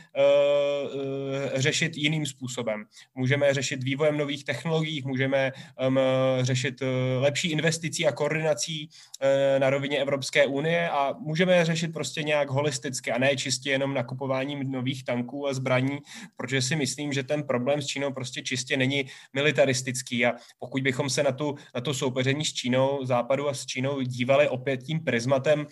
[1.56, 2.86] řešit jiným způsobem.
[3.16, 5.52] Můžeme řešit vývojem nových technologií, můžeme
[5.88, 6.00] um,
[6.42, 6.88] řešit uh,
[7.24, 13.12] lepší investicí a koordinací uh, na rovině Evropské unie a můžeme řešit prostě nějak holisticky
[13.12, 15.98] a ne čistě jenom nakupováním nových tanků a zbraní,
[16.36, 20.26] protože si myslím, že ten problém s Čínou prostě čistě není militaristický.
[20.26, 24.02] A pokud bychom se na, tu, na to soupeření s Čínou, západu a s Čínou
[24.02, 25.68] dívali opět tím prismatem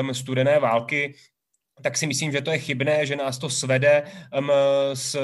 [0.00, 1.14] um, studené války,
[1.82, 4.02] tak si myslím, že to je chybné, že nás to svede
[4.38, 4.50] um,
[4.94, 5.18] s,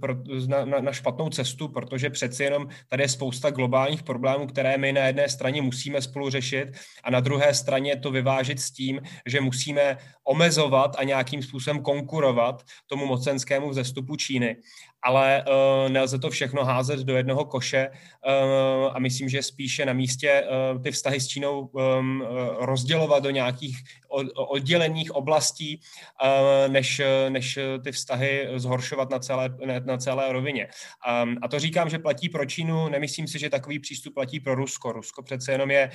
[0.00, 0.14] pro,
[0.46, 5.06] na, na, špatnou cestu, protože přeci jenom tady je spousta globálních problémů, které my na
[5.06, 6.68] jedné straně musíme spolu řešit
[7.04, 12.62] a na druhé straně to vyvážit s tím, že musíme omezovat a nějakým způsobem konkurovat
[12.86, 14.56] tomu mocenskému vzestupu Číny.
[15.06, 19.92] Ale uh, nelze to všechno házet do jednoho koše uh, a myslím, že spíše na
[19.92, 22.24] místě uh, ty vztahy s Čínou um,
[22.58, 23.76] rozdělovat do nějakých
[24.34, 25.80] oddělených oblastí,
[26.68, 29.48] než, než ty vztahy zhoršovat na celé,
[29.84, 30.68] na celé rovině.
[31.42, 34.92] A to říkám, že platí pro Čínu, nemyslím si, že takový přístup platí pro Rusko.
[34.92, 35.90] Rusko přece jenom je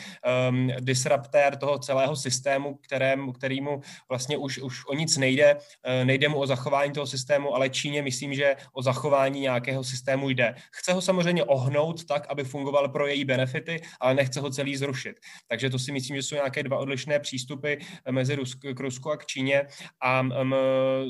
[0.50, 5.56] um, disruptér toho celého systému, kterém, kterýmu vlastně už, už o nic nejde.
[5.56, 10.30] Uh, nejde mu o zachování toho systému, ale Číně myslím, že o zachování nějakého systému
[10.30, 10.56] jde.
[10.72, 15.16] Chce ho samozřejmě ohnout tak, aby fungoval pro její benefity, ale nechce ho celý zrušit.
[15.48, 17.74] Takže to si myslím, že jsou nějaké dva odlišné přístupy
[18.12, 19.68] mezi Rusk, k Rusku a k Číně.
[20.02, 20.56] A um,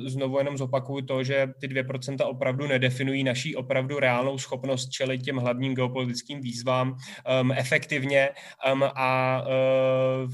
[0.05, 5.37] znovu jenom zopakuju to, že ty 2% opravdu nedefinují naší opravdu reálnou schopnost čelit těm
[5.37, 6.95] hlavním geopolitickým výzvám
[7.41, 8.29] um, efektivně
[8.73, 10.31] um, a uh, uh,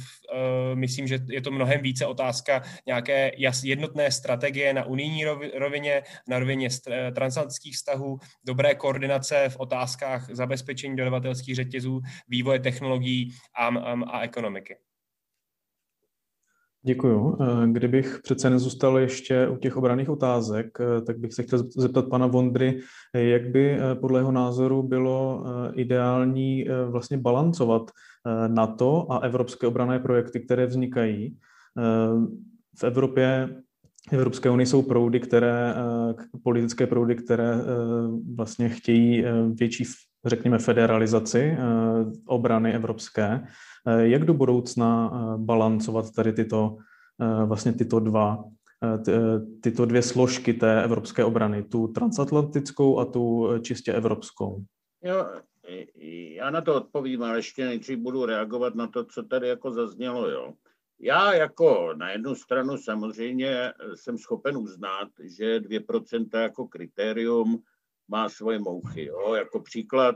[0.74, 3.32] myslím, že je to mnohem více otázka nějaké
[3.64, 5.26] jednotné strategie na unijní
[5.58, 6.70] rovině, na rovině
[7.14, 14.22] trans transatlantických vztahů, dobré koordinace v otázkách zabezpečení dodavatelských řetězů, vývoje technologií a, a, a
[14.22, 14.76] ekonomiky.
[16.86, 17.38] Děkuju.
[17.42, 22.10] Eh, kdybych přece nezůstal ještě u těch obraných otázek, eh, tak bych se chtěl zeptat
[22.10, 22.80] pana Vondry,
[23.14, 25.44] jak by eh, podle jeho názoru bylo
[25.74, 27.92] ideální vlastně balancovat
[28.48, 31.38] NATO a evropské obrané projekty, které vznikají.
[32.78, 33.50] V Evropě
[34.12, 37.64] Evropské unii jsou proudy, které, eh, politické proudy, které eh,
[38.36, 39.84] vlastně chtějí eh, větší,
[40.26, 41.58] řekněme, federalizaci
[42.26, 43.44] obrany evropské.
[44.00, 46.78] Jak do budoucna balancovat tady tyto,
[47.46, 48.44] vlastně tyto dva,
[49.62, 54.64] tyto dvě složky té evropské obrany, tu transatlantickou a tu čistě evropskou?
[55.04, 55.26] Jo,
[56.36, 60.30] já na to odpovím, ale ještě nejdřív budu reagovat na to, co tady jako zaznělo.
[60.30, 60.54] Jo.
[61.00, 67.62] Já jako na jednu stranu samozřejmě jsem schopen uznat, že 2% jako kritérium
[68.08, 69.06] má svoje mouchy.
[69.06, 69.34] Jo?
[69.34, 70.16] Jako příklad,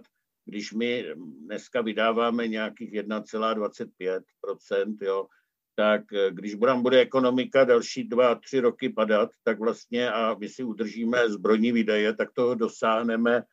[0.49, 1.05] když my
[1.45, 5.27] dneska vydáváme nějakých 1,25%, jo,
[5.75, 10.63] tak když nám bude ekonomika další dva, tři roky padat, tak vlastně a my si
[10.63, 13.43] udržíme zbrojní výdaje, tak toho dosáhneme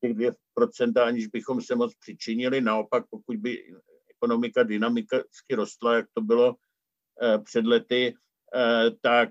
[0.00, 0.12] těch
[0.56, 2.60] 2%, aniž bychom se moc přičinili.
[2.60, 3.74] Naopak, pokud by
[4.10, 6.56] ekonomika dynamicky rostla, jak to bylo
[7.44, 8.14] před lety,
[9.00, 9.30] tak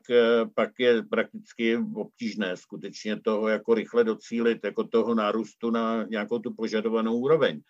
[0.56, 6.54] pak je prakticky obtížné skutečně toho jako rychle docílit, jako toho nárůstu na nějakou tu
[6.54, 7.62] požadovanou úroveň.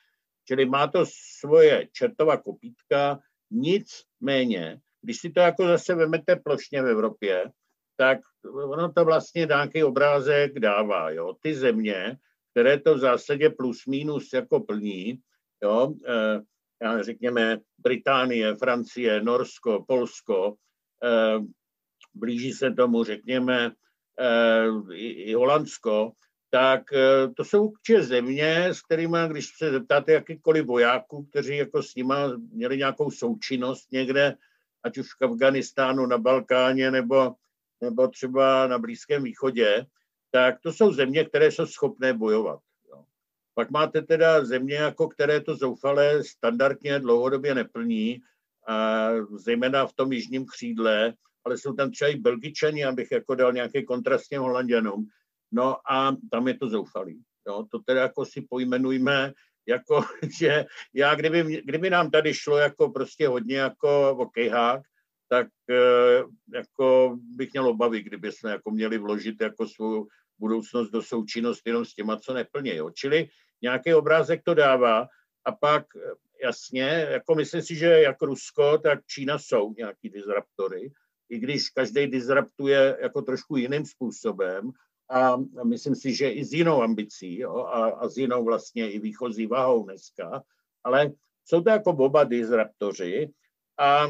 [0.48, 1.06] Čili má to
[1.40, 3.20] svoje čertová kopítka,
[3.52, 7.52] nicméně, když si to jako zase vemete plošně v Evropě,
[7.98, 8.20] tak
[8.54, 11.10] ono to vlastně nějaký obrázek dává.
[11.10, 11.36] Jo.
[11.42, 12.18] Ty země,
[12.52, 15.20] které to v zásadě plus minus jako plní,
[15.64, 20.58] jo, eh, řekněme Británie, Francie, Norsko, Polsko, eh,
[22.14, 23.72] blíží se tomu, řekněme,
[24.20, 26.12] eh, i, Holandsko,
[26.50, 31.84] tak eh, to jsou určitě země, s kterými, když se zeptáte jakýkoliv vojáků, kteří jako
[31.84, 32.14] s nimi
[32.52, 34.36] měli nějakou součinnost někde,
[34.84, 37.36] ať už v Afganistánu, na Balkáně nebo,
[37.82, 39.86] nebo třeba na Blízkém východě,
[40.32, 42.60] tak to jsou země, které jsou schopné bojovat.
[42.90, 43.06] Jo.
[43.54, 48.22] Pak máte teda země, jako které to zoufale standardně dlouhodobě neplní,
[49.36, 51.14] zejména v tom jižním křídle,
[51.46, 55.08] ale jsou tam třeba i Belgičani, abych jako dal nějaký kontrast těm Holanděnům,
[55.56, 57.24] No a tam je to zoufalý.
[57.48, 59.34] Jo, to teda jako si pojmenujme,
[59.68, 60.02] jako,
[60.40, 64.82] že já, kdyby, kdyby nám tady šlo jako prostě hodně jako o kejhák,
[65.30, 66.24] tak eh,
[66.54, 70.08] jako bych měl obavy, kdyby jsme jako měli vložit jako svou
[70.40, 72.76] budoucnost do součinnosti jenom s těma, co neplně.
[72.76, 72.90] Jo.
[72.90, 73.30] Čili
[73.62, 75.08] nějaký obrázek to dává
[75.46, 75.86] a pak
[76.44, 80.92] jasně, jako myslím si, že jak Rusko, tak Čína jsou nějaký disruptory,
[81.30, 84.72] i když každý disruptuje jako trošku jiným způsobem
[85.10, 89.00] a myslím si, že i s jinou ambicí jo, a, a s jinou vlastně i
[89.00, 90.44] výchozí váhou dneska,
[90.84, 91.12] ale
[91.46, 93.30] jsou to jako oba disruptoři
[93.80, 94.08] a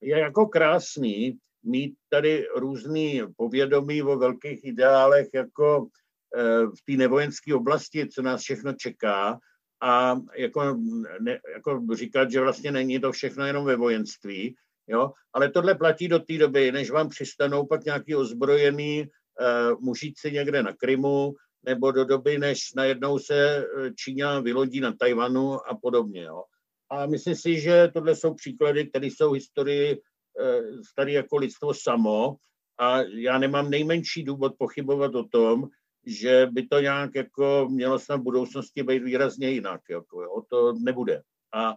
[0.00, 5.88] je jako krásný mít tady různý povědomí o velkých ideálech jako
[6.36, 9.38] e, v té nevojenské oblasti, co nás všechno čeká
[9.80, 10.78] a jako,
[11.20, 14.56] ne, jako říkat, že vlastně není to všechno jenom ve vojenství,
[14.88, 15.12] jo?
[15.32, 19.08] ale tohle platí do té doby, než vám přistanou pak nějaký ozbrojený
[19.40, 21.34] Eh, mužíci někde na Krymu,
[21.66, 26.22] nebo do doby, než najednou se eh, Číňa vylodí na Tajvanu a podobně.
[26.22, 26.42] Jo.
[26.90, 30.00] A myslím si, že tohle jsou příklady, které jsou v historii
[30.40, 32.36] eh, starý jako lidstvo samo
[32.78, 35.68] a já nemám nejmenší důvod pochybovat o tom,
[36.06, 39.80] že by to nějak jako mělo snad v budoucnosti být výrazně jinak.
[39.90, 40.42] Jako, jo.
[40.50, 41.22] To nebude.
[41.54, 41.74] A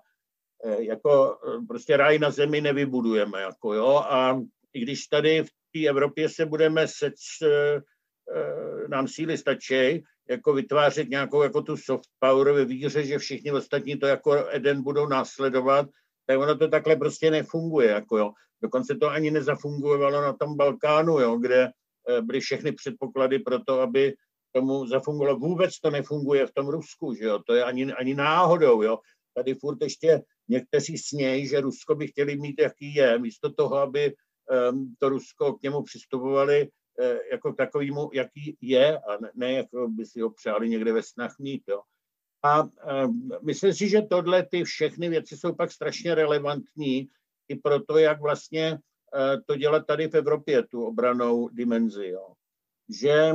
[0.80, 3.42] jako prostě ráj na zemi nevybudujeme.
[3.42, 3.96] Jako, jo.
[3.98, 4.42] A
[4.74, 7.82] i když tady v té Evropě se budeme seč, eh,
[8.88, 13.98] nám síly stačí, jako vytvářet nějakou jako tu soft power ve víře, že všichni ostatní
[13.98, 15.90] to jako Eden budou následovat,
[16.26, 17.90] tak ono to takhle prostě nefunguje.
[17.90, 18.32] Jako jo.
[18.62, 21.72] Dokonce to ani nezafungovalo na tom Balkánu, jo, kde
[22.22, 24.14] byly všechny předpoklady pro to, aby
[24.52, 25.40] tomu zafungovalo.
[25.40, 27.40] Vůbec to nefunguje v tom Rusku, že jo?
[27.40, 28.82] to je ani, ani náhodou.
[28.82, 29.00] Jo?
[29.34, 34.14] Tady furt ještě někteří snějí, že Rusko by chtěli mít, jaký je, místo toho, aby
[34.52, 39.54] Ehm, to Rusko k němu přistupovali eh, jako k takovému, jaký je, a ne, ne
[39.54, 41.64] jako by si ho přáli někde ve snách mít.
[41.70, 41.82] Jo.
[42.44, 47.10] A ehm, myslím si, že tohle, ty všechny věci jsou pak strašně relevantní
[47.48, 48.80] i pro to, jak vlastně eh,
[49.46, 52.08] to dělat tady v Evropě, tu obranou dimenzi.
[52.08, 52.34] Jo.
[52.90, 53.34] Že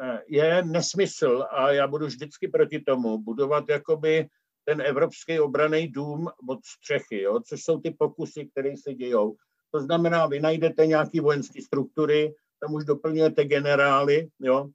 [0.00, 4.28] eh, je nesmysl, a já budu vždycky proti tomu, budovat jakoby
[4.64, 9.36] ten evropský obraný dům od střechy, jo, což jsou ty pokusy, které se dějou.
[9.70, 14.68] To znamená, vy najdete nějaké vojenské struktury, tam už doplňujete generály, jo,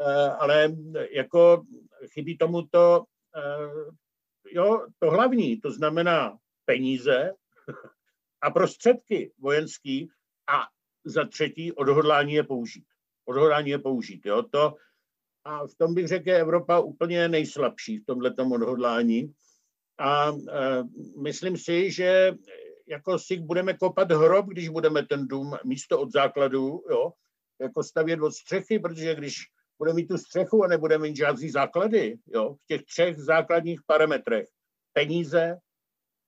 [0.00, 0.76] eh, ale
[1.10, 1.64] jako
[2.12, 3.04] chybí tomu to,
[3.36, 3.92] eh,
[4.52, 7.34] jo, to hlavní, to znamená peníze
[8.42, 10.10] a prostředky vojenský
[10.48, 10.62] a
[11.04, 12.84] za třetí odhodlání je použít.
[13.24, 14.74] Odhodlání je použít, jo, to
[15.48, 19.32] a v tom bych řekl, je Evropa úplně nejslabší v tomhle odhodlání.
[19.98, 20.32] A e,
[21.22, 22.32] myslím si, že
[22.88, 27.12] jako si budeme kopat hrob, když budeme ten dům místo od základu, jo,
[27.60, 29.36] jako stavět od střechy, protože když
[29.78, 34.46] budeme mít tu střechu a nebudeme mít žádný základy, jo, v těch třech základních parametrech,
[34.92, 35.56] peníze,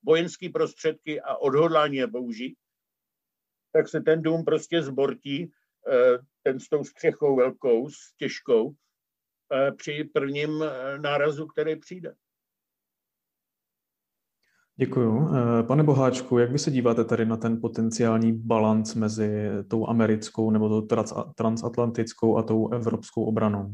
[0.03, 2.57] vojenské prostředky a odhodlání je použít,
[3.73, 5.53] tak se ten dům prostě zbortí,
[5.93, 8.75] eh, ten s tou střechou velkou, s těžkou,
[9.53, 12.15] eh, při prvním eh, nárazu, který přijde.
[14.77, 15.29] Děkuju.
[15.29, 20.51] Eh, pane Boháčku, jak vy se díváte tady na ten potenciální balans mezi tou americkou
[20.51, 20.97] nebo tou
[21.35, 23.71] transatlantickou a tou evropskou obranou?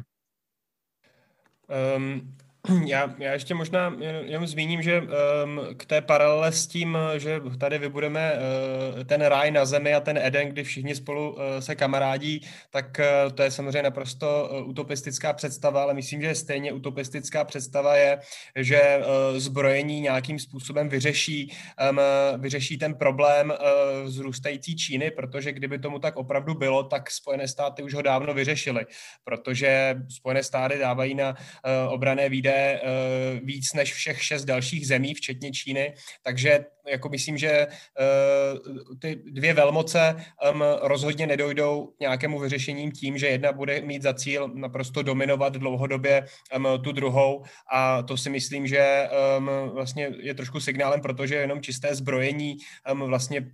[1.97, 2.37] Um,
[2.87, 7.79] Já, já ještě možná jenom zmíním, že um, k té paralele s tím, že tady
[7.79, 12.41] vybudeme uh, ten ráj na zemi a ten Eden, kdy všichni spolu uh, se kamarádí,
[12.71, 17.97] tak uh, to je samozřejmě naprosto uh, utopistická představa, ale myslím, že stejně utopistická představa
[17.97, 18.19] je,
[18.57, 21.53] že uh, zbrojení nějakým způsobem vyřeší,
[21.91, 22.01] um,
[22.41, 23.57] vyřeší ten problém uh,
[24.05, 28.87] vzrůstající Číny, protože kdyby tomu tak opravdu bylo, tak Spojené státy už ho dávno vyřešily,
[29.25, 35.15] protože Spojené státy dávají na uh, obrané výdaje uh, víc než všech šest dalších zemí,
[35.15, 40.17] včetně Číny, takže jako myslím, že uh, ty dvě velmoce
[40.83, 46.27] rozhodně nedojdou k nějakému vyřešením tím, že jedna bude mít za cíl naprosto dominovat dlouhodobě
[46.85, 47.45] tu druhou.
[47.73, 49.09] A to si myslím, že
[49.73, 52.57] vlastně je trošku signálem, protože jenom čisté zbrojení
[52.95, 53.47] vlastně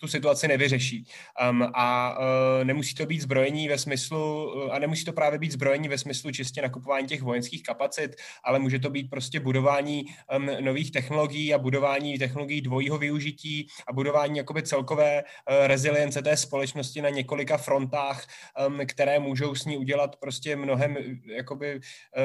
[0.00, 1.04] tu situaci nevyřeší.
[1.50, 5.52] Um, a uh, nemusí to být zbrojení ve smyslu, uh, a nemusí to právě být
[5.52, 10.04] zbrojení ve smyslu čistě nakupování těch vojenských kapacit, ale může to být prostě budování
[10.36, 16.36] um, nových technologií a budování technologií dvojího využití a budování jakoby celkové uh, rezilience té
[16.36, 18.26] společnosti na několika frontách,
[18.66, 21.80] um, které můžou s ní udělat prostě mnohem jakoby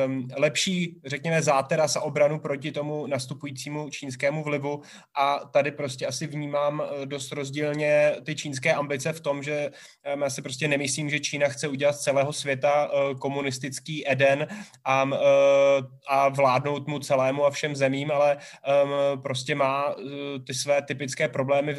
[0.05, 4.81] um, lepší, řekněme, záteras a obranu proti tomu nastupujícímu čínskému vlivu
[5.15, 9.71] a tady prostě asi vnímám dost rozdíl rozdílně ty čínské ambice v tom, že
[10.19, 14.47] já si prostě nemyslím, že Čína chce udělat z celého světa eh, komunistický Eden
[14.85, 15.17] a, eh,
[16.07, 18.37] a vládnout mu celému a všem zemím, ale
[19.23, 21.75] prostě má eh, ty své typické problémy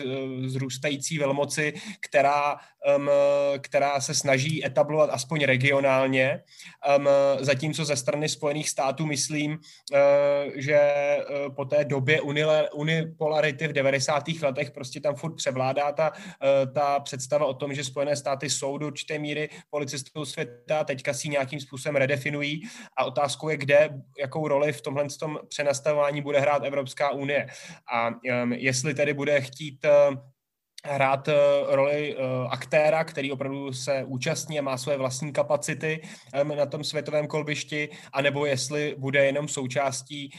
[0.47, 3.11] zrůstající velmoci, která, ehm,
[3.59, 6.43] která se snaží etablovat aspoň regionálně,
[6.87, 7.09] ehm,
[7.41, 9.59] zatímco ze strany Spojených států myslím,
[10.55, 10.81] že
[11.57, 12.21] po té době
[12.73, 14.43] unipolarity v 90.
[14.43, 18.79] letech prostě tam furt převládá ta, eh, ta představa o tom, že Spojené státy jsou
[18.79, 22.63] do určité míry policistou světa, teďka si nějakým způsobem redefinují
[22.97, 27.47] a otázkou je, kde, jakou roli v tomhle tom přenastavování bude hrát Evropská unie.
[27.93, 30.17] A um, jestli tedy bude chtít uh,
[30.91, 31.29] hrát
[31.69, 32.17] roli
[32.49, 36.01] aktéra, který opravdu se účastní a má své vlastní kapacity
[36.57, 40.31] na tom světovém kolbišti, anebo jestli bude jenom součástí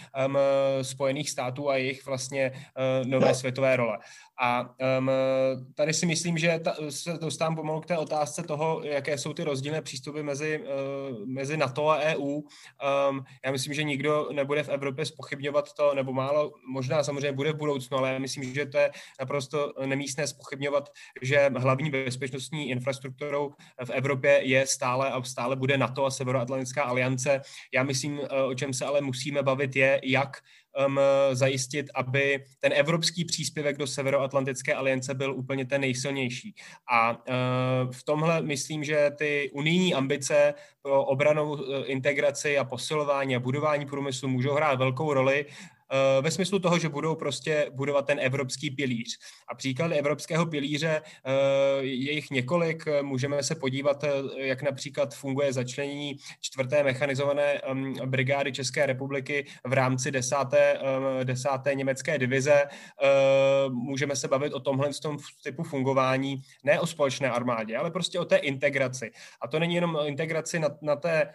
[0.81, 2.51] Spojených států a jejich vlastně
[3.05, 3.97] nové světové role.
[4.39, 5.11] A um,
[5.75, 9.43] tady si myslím, že ta, se dostávám pomalu k té otázce toho, jaké jsou ty
[9.43, 12.27] rozdílné přístupy mezi, uh, mezi NATO a EU.
[12.27, 17.51] Um, já myslím, že nikdo nebude v Evropě spochybňovat to, nebo málo, možná samozřejmě bude
[17.51, 20.89] v budoucnu, ale já myslím, že to je naprosto nemístné spochybňovat,
[21.21, 23.53] že hlavní bezpečnostní infrastrukturou
[23.85, 27.41] v Evropě je stále a stále bude NATO a Severoatlantická aliance.
[27.73, 30.37] Já myslím, o čem se ale musíme bavit, je, jak
[30.85, 30.99] um,
[31.31, 36.55] zajistit, aby ten evropský příspěvek do Severoatlantické aliance byl úplně ten nejsilnější.
[36.91, 43.35] A uh, v tomhle myslím, že ty unijní ambice pro obranou uh, integraci a posilování
[43.35, 45.45] a budování průmyslu můžou hrát velkou roli
[46.21, 49.19] ve smyslu toho, že budou prostě budovat ten evropský pilíř.
[49.47, 51.31] A příklady evropského pilíře eh,
[51.81, 52.85] je jich několik.
[53.01, 57.61] Můžeme se podívat, eh, jak například funguje začlenění čtvrté mechanizované
[58.05, 60.79] brigády České republiky v rámci desáté,
[61.23, 62.63] desáté německé divize.
[63.69, 68.25] Můžeme se bavit o tomhle tom typu fungování, ne o společné armádě, ale prostě o
[68.25, 69.11] té integraci.
[69.41, 71.33] A to není jenom integraci na, na té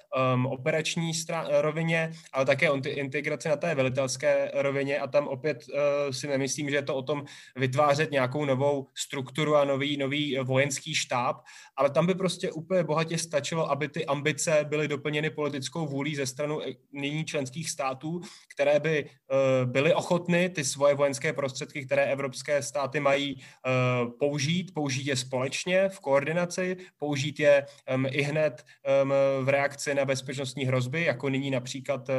[0.48, 1.12] operační
[1.60, 6.76] rovině, ale také integraci na té velitelské rovině a tam opět uh, si nemyslím, že
[6.76, 7.24] je to o tom
[7.57, 11.37] vytvářet nějakou novou strukturu a nový, nový vojenský štáb,
[11.76, 16.26] ale tam by prostě úplně bohatě stačilo, aby ty ambice byly doplněny politickou vůlí ze
[16.26, 16.61] stranu
[16.92, 18.20] nyní členských států,
[18.55, 24.74] které by uh, byly ochotny ty svoje vojenské prostředky, které evropské státy mají uh, použít,
[24.74, 28.64] použít je společně v koordinaci, použít je um, i hned
[29.02, 29.12] um,
[29.44, 32.14] v reakci na bezpečnostní hrozby, jako nyní například uh,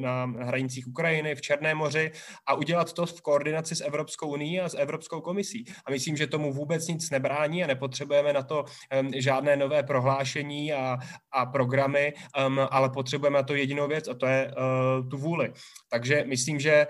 [0.00, 2.10] na hranicích Ukrajiny, v Čer Černé moři
[2.46, 5.64] a udělat to v koordinaci s Evropskou unii a s Evropskou komisí.
[5.84, 10.72] A myslím, že tomu vůbec nic nebrání a nepotřebujeme na to um, žádné nové prohlášení
[10.72, 10.98] a,
[11.32, 12.12] a programy,
[12.46, 15.52] um, ale potřebujeme na to jedinou věc a to je uh, tu vůli.
[15.90, 16.86] Takže myslím, že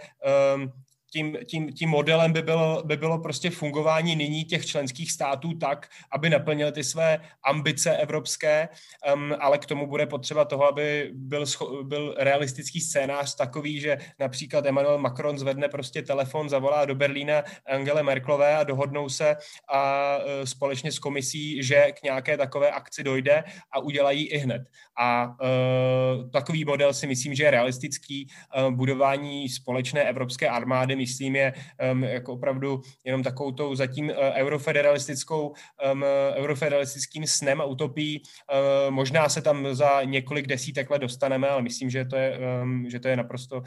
[0.55, 0.73] um,
[1.13, 5.89] tím, tím, tím modelem by bylo, by bylo prostě fungování nyní těch členských států tak,
[6.13, 8.69] aby naplnili ty své ambice evropské,
[9.15, 13.99] um, ale k tomu bude potřeba toho, aby byl, scho- byl realistický scénář takový, že
[14.19, 19.37] například Emmanuel Macron zvedne prostě telefon, zavolá do Berlína Angele Merklové a dohodnou se
[19.69, 24.63] a uh, společně s komisí, že k nějaké takové akci dojde a udělají i hned.
[24.99, 28.27] A uh, takový model si myslím, že je realistický.
[28.67, 31.53] Uh, budování společné evropské armády myslím, je
[31.93, 38.21] um, jako opravdu jenom takovou tou zatím uh, eurofederalistickou, um, eurofederalistickým snem a utopií.
[38.21, 42.85] Uh, možná se tam za několik desítek let dostaneme, ale myslím, že to je, um,
[42.91, 43.65] že to je naprosto uh,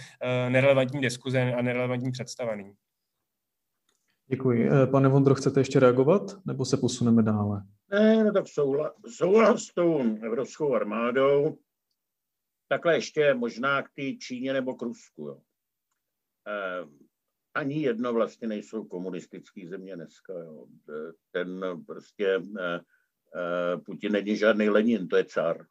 [0.50, 2.74] nerelevantní diskuze a nerelevantní představený.
[4.28, 4.70] Děkuji.
[4.92, 7.62] Pane Vondro, chcete ještě reagovat, nebo se posuneme dále?
[7.92, 11.58] Ne, no tak souhlas, souhlas s tou evropskou armádou.
[12.70, 15.28] Takhle ještě možná k té Číně nebo k Rusku.
[15.28, 15.38] Jo.
[17.54, 20.34] Ani jedno vlastně nejsou komunistické země dneska.
[20.34, 20.66] Jo.
[21.32, 22.80] Ten prostě eh,
[23.36, 25.66] eh, Putin není žádný Lenin, to je cár.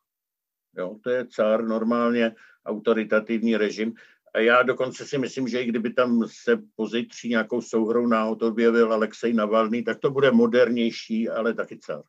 [0.79, 2.35] Jo, to je cár, normálně
[2.67, 3.95] autoritativní režim.
[4.35, 8.93] A já dokonce si myslím, že i kdyby tam se pozítří nějakou souhrou náhod objevil
[8.93, 12.03] Alexej Navalný, tak to bude modernější, ale taky cár.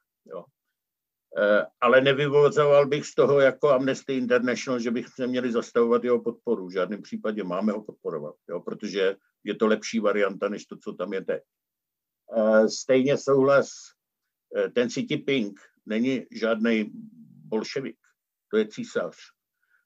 [1.38, 1.44] Jo.
[1.44, 6.22] E, ale nevyvozoval bych z toho jako Amnesty International, že bych se měli zastavovat jeho
[6.22, 6.68] podporu.
[6.68, 10.94] V žádném případě máme ho podporovat, jo, protože je to lepší varianta, než to, co
[10.94, 11.42] tam je teď.
[12.38, 13.70] E, stejně souhlas,
[14.58, 16.92] e, ten Xi Jinping není žádný
[17.46, 17.98] bolševik,
[18.52, 19.16] to je císař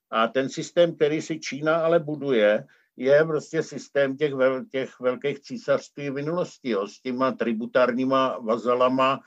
[0.10, 2.66] a ten systém, který si Čína ale buduje,
[2.98, 9.20] je prostě systém těch, vel, těch velkých císařství minulosti, jo, s těma tributárníma vazalama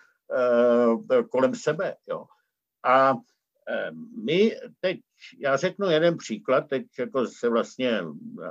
[1.30, 1.96] kolem sebe.
[2.08, 2.24] Jo.
[2.84, 3.90] A e,
[4.24, 5.00] my teď,
[5.38, 8.02] já řeknu jeden příklad, teď jako se vlastně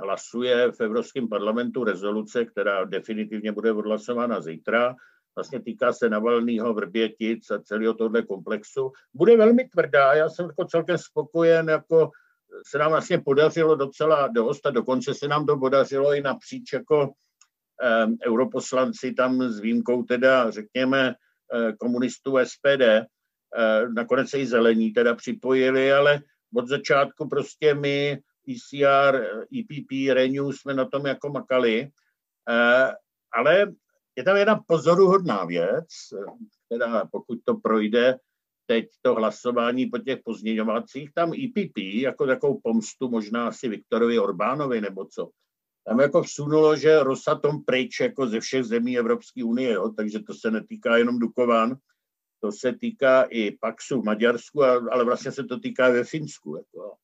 [0.02, 4.94] hlasuje v Evropském parlamentu rezoluce, která definitivně bude odhlasována zítra,
[5.34, 8.92] vlastně týká se Navalného, Vrbětic a celého tohle komplexu.
[9.14, 12.10] Bude velmi tvrdá, já jsem jako celkem spokojen, jako
[12.66, 17.02] se nám vlastně podařilo docela dost a dokonce se nám to podařilo i napříč jako
[17.02, 21.14] um, europoslanci tam s výjimkou teda, řekněme,
[21.78, 26.20] komunistů SPD, uh, nakonec se i zelení teda připojili, ale
[26.54, 29.26] od začátku prostě my ECR,
[29.58, 31.90] EPP, Renew jsme na tom jako makali,
[32.50, 32.92] uh,
[33.32, 33.72] ale
[34.16, 35.86] je tam jedna pozoruhodná věc,
[36.66, 38.18] která pokud to projde,
[38.66, 44.80] teď to hlasování po těch pozměňovacích, tam IPP jako takovou pomstu možná asi Viktorovi Orbánovi
[44.80, 45.30] nebo co,
[45.90, 50.34] tam jako vsunulo, že Rosatom pryč jako ze všech zemí Evropské unie, jo, takže to
[50.34, 51.76] se netýká jenom Dukovan,
[52.40, 56.56] to se týká i Paxu v Maďarsku, ale vlastně se to týká ve Finsku.
[56.56, 56.94] Jako.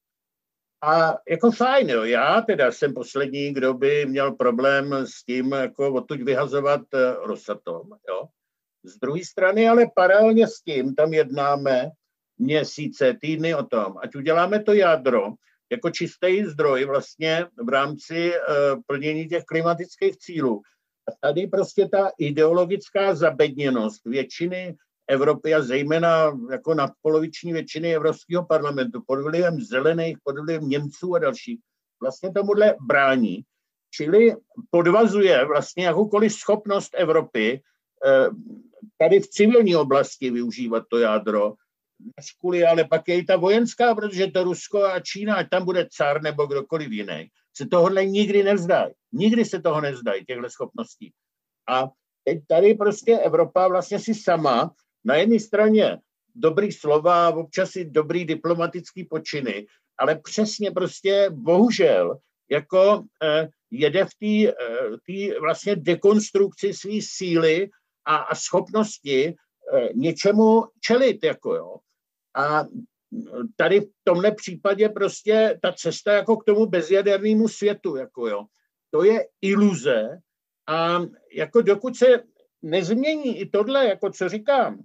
[0.82, 2.04] A jako fajn, jo.
[2.04, 7.88] já teda jsem poslední, kdo by měl problém s tím, jako odtud vyhazovat eh, Rosatom,
[8.08, 8.28] jo.
[8.84, 11.90] Z druhé strany ale paralelně s tím tam jednáme
[12.38, 15.34] měsíce, týdny o tom, ať uděláme to jádro
[15.70, 20.62] jako čistý zdroj vlastně v rámci uh, plnění těch klimatických cílů.
[21.08, 24.76] A tady prostě ta ideologická zabedněnost většiny
[25.08, 31.18] Evropy a zejména jako nadpoloviční většiny Evropského parlamentu pod vlivem zelených, pod vlivem Němců a
[31.18, 31.60] dalších
[32.02, 33.42] vlastně tomuhle brání.
[33.90, 34.34] Čili
[34.70, 37.62] podvazuje vlastně jakoukoliv schopnost Evropy
[38.06, 38.26] eh,
[38.98, 41.54] tady v civilní oblasti využívat to jádro,
[42.40, 45.88] kvůli, ale pak je i ta vojenská, protože to Rusko a Čína, ať tam bude
[45.90, 48.92] car nebo kdokoliv jiný, se tohohle nikdy nevzdají.
[49.12, 51.12] Nikdy se toho nevzdají, těchto schopností.
[51.68, 51.88] A
[52.24, 54.74] teď tady prostě Evropa vlastně si sama
[55.04, 55.98] na jedné straně
[56.34, 59.66] dobrý slova, občas i dobrý diplomatický počiny,
[59.98, 62.18] ale přesně prostě bohužel
[62.50, 64.52] jako eh, jede v té
[65.12, 67.68] eh, vlastně dekonstrukci své síly
[68.04, 71.24] a, a schopnosti eh, něčemu čelit.
[71.24, 71.76] Jako jo.
[72.36, 72.64] A
[73.56, 78.44] tady v tomhle případě prostě ta cesta jako k tomu bezjadernému světu, jako jo,
[78.90, 80.18] to je iluze
[80.66, 80.98] a
[81.32, 82.06] jako dokud se
[82.62, 84.82] nezmění i tohle, jako co říkám,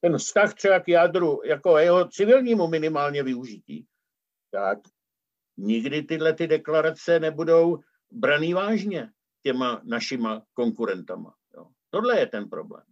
[0.00, 3.86] ten vztah třeba k jádru, jako jeho civilnímu minimálně využití,
[4.50, 4.78] tak
[5.56, 7.78] nikdy tyhle ty deklarace nebudou
[8.10, 9.10] braný vážně
[9.42, 11.34] těma našima konkurentama.
[11.90, 12.91] Tohle je ten problém.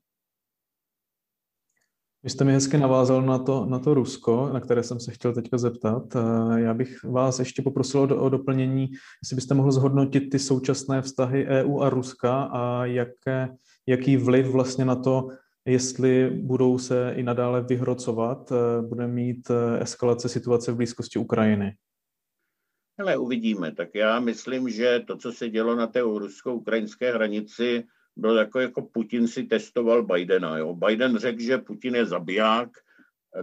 [2.23, 5.33] Vy jste mi hezky navázal na to, na to Rusko, na které jsem se chtěl
[5.35, 6.17] teďka zeptat.
[6.57, 8.89] Já bych vás ještě poprosil o, o doplnění,
[9.23, 13.49] jestli byste mohl zhodnotit ty současné vztahy EU a Ruska a jaké,
[13.87, 15.29] jaký vliv vlastně na to,
[15.65, 18.53] jestli budou se i nadále vyhrocovat,
[18.89, 19.51] bude mít
[19.81, 21.75] eskalace situace v blízkosti Ukrajiny.
[22.99, 23.75] Ale uvidíme.
[23.75, 27.85] Tak já myslím, že to, co se dělo na té rusko-ukrajinské hranici,
[28.17, 30.59] byl jako, jako Putin si testoval Bidena.
[30.59, 30.75] Jo.
[30.75, 32.69] Biden řekl, že Putin je zabiják,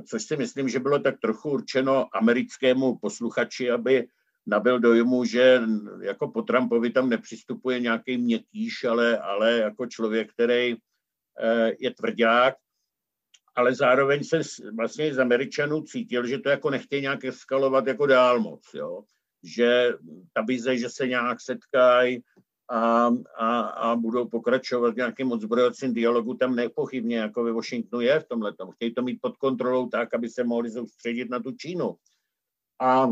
[0.06, 4.08] což si myslím, že bylo tak trochu určeno americkému posluchači, aby
[4.48, 5.62] nabil dojmu, že
[6.02, 10.76] jako po Trumpovi tam nepřistupuje nějaký měkkýš, ale, ale jako člověk, který
[11.40, 12.56] eh, je tvrdák,
[13.56, 14.42] ale zároveň se
[14.78, 19.04] vlastně z Američanů cítil, že to jako nechtějí nějak eskalovat jako dál moc, jo.
[19.44, 19.94] že
[20.34, 22.24] ta vize, že se nějak setkají,
[22.70, 28.20] a, a, a budou pokračovat v nějakém odzbrojovacím dialogu, tam nepochybně jako ve Washingtonu je
[28.20, 28.54] v tomhle.
[28.74, 31.96] Chtějí to mít pod kontrolou tak, aby se mohli soustředit na tu Čínu.
[32.82, 33.12] A, a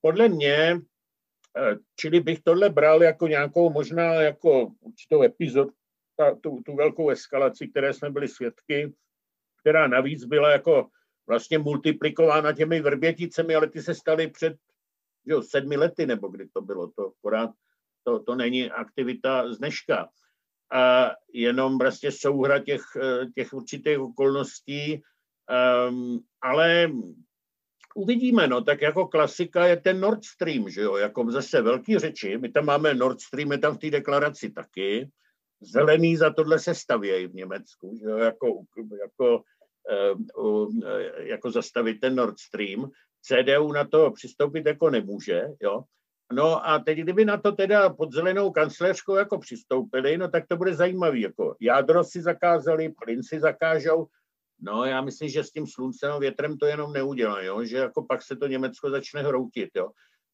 [0.00, 0.80] podle mě,
[1.96, 5.70] čili bych tohle bral jako nějakou možná jako určitou epizodu,
[6.40, 8.94] tu, tu velkou eskalaci, které jsme byli svědky,
[9.60, 10.88] která navíc byla jako
[11.26, 14.56] vlastně multiplikována těmi vrběticemi, ale ty se staly před
[15.26, 17.50] že sedmi lety, nebo kdy to bylo, to akorát,
[18.04, 20.08] to, to není aktivita z dneška.
[20.72, 22.82] A jenom vlastně souhra těch,
[23.34, 25.02] těch určitých okolností,
[25.90, 26.90] um, ale
[27.94, 32.38] uvidíme, no, tak jako klasika je ten Nord Stream, že jo, jako zase velký řeči,
[32.38, 35.10] my tam máme Nord Stream, je tam v té deklaraci taky,
[35.60, 38.46] zelený za tohle se stavějí v Německu, že jo, jako,
[39.02, 39.42] jako,
[41.18, 42.90] jako zastavit ten Nord Stream,
[43.22, 45.82] CDU na to přistoupit jako nemůže, jo.
[46.32, 50.56] No a teď, kdyby na to teda pod zelenou kancléřkou jako přistoupili, no tak to
[50.56, 54.06] bude zajímavý, jako jádro si zakázali, plyn si zakážou,
[54.60, 58.02] no já myslím, že s tím sluncem a větrem to jenom neudělá, jo, že jako
[58.02, 59.90] pak se to Německo začne hroutit, jo.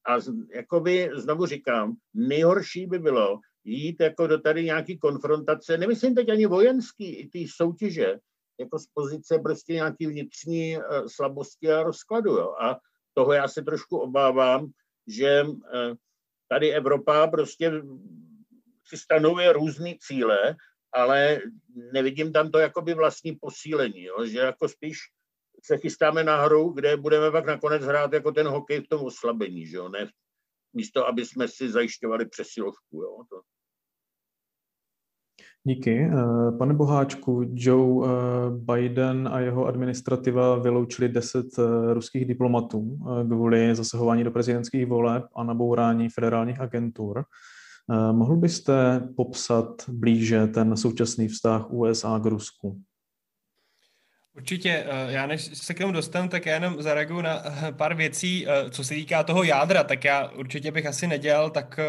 [0.09, 0.19] A
[0.55, 6.47] jakoby, znovu říkám, nejhorší by bylo jít jako do tady nějaký konfrontace, nemyslím teď ani
[6.47, 8.19] vojenský, i ty soutěže,
[8.61, 12.31] jako z pozice prostě nějaký vnitřní uh, slabosti a rozkladu.
[12.31, 12.55] Jo.
[12.61, 12.79] A
[13.15, 14.67] toho já se trošku obávám,
[15.07, 15.61] že uh,
[16.49, 17.73] tady Evropa prostě
[18.89, 20.57] si stanovuje různé cíle,
[20.93, 21.41] ale
[21.93, 24.27] nevidím tam to jakoby vlastní posílení, jo?
[24.27, 24.99] že jako spíš
[25.65, 29.67] se chystáme na hru, kde budeme pak nakonec hrát jako ten hokej v tom oslabení,
[29.67, 29.89] že jo?
[29.89, 30.11] ne
[30.73, 33.03] místo, aby jsme si zajišťovali přesilovku.
[33.03, 33.25] Jo?
[33.31, 33.41] To,
[35.69, 36.01] Díky.
[36.01, 38.13] Eh, pane Boháčku, Joe eh,
[38.51, 42.99] Biden a jeho administrativa vyloučili deset eh, ruských diplomatů
[43.29, 47.25] kvůli zasahování do prezidentských voleb a nabourání federálních agentur.
[48.13, 52.81] Mohl byste popsat blíže ten současný vztah USA k Rusku?
[54.37, 57.95] Určitě, eh, já než se k tomu dostanu, tak já jenom zareaguju na eh, pár
[57.95, 61.81] věcí, eh, co se týká toho jádra, tak já určitě bych asi nedělal tak,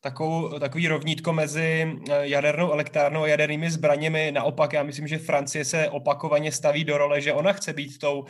[0.00, 4.32] takovou, takový rovnítko mezi jadernou elektrárnou a jadernými zbraněmi.
[4.32, 8.24] Naopak, já myslím, že Francie se opakovaně staví do role, že ona chce být tou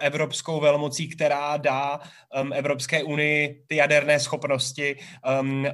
[0.00, 2.00] evropskou velmocí, která dá
[2.52, 4.96] Evropské unii ty jaderné schopnosti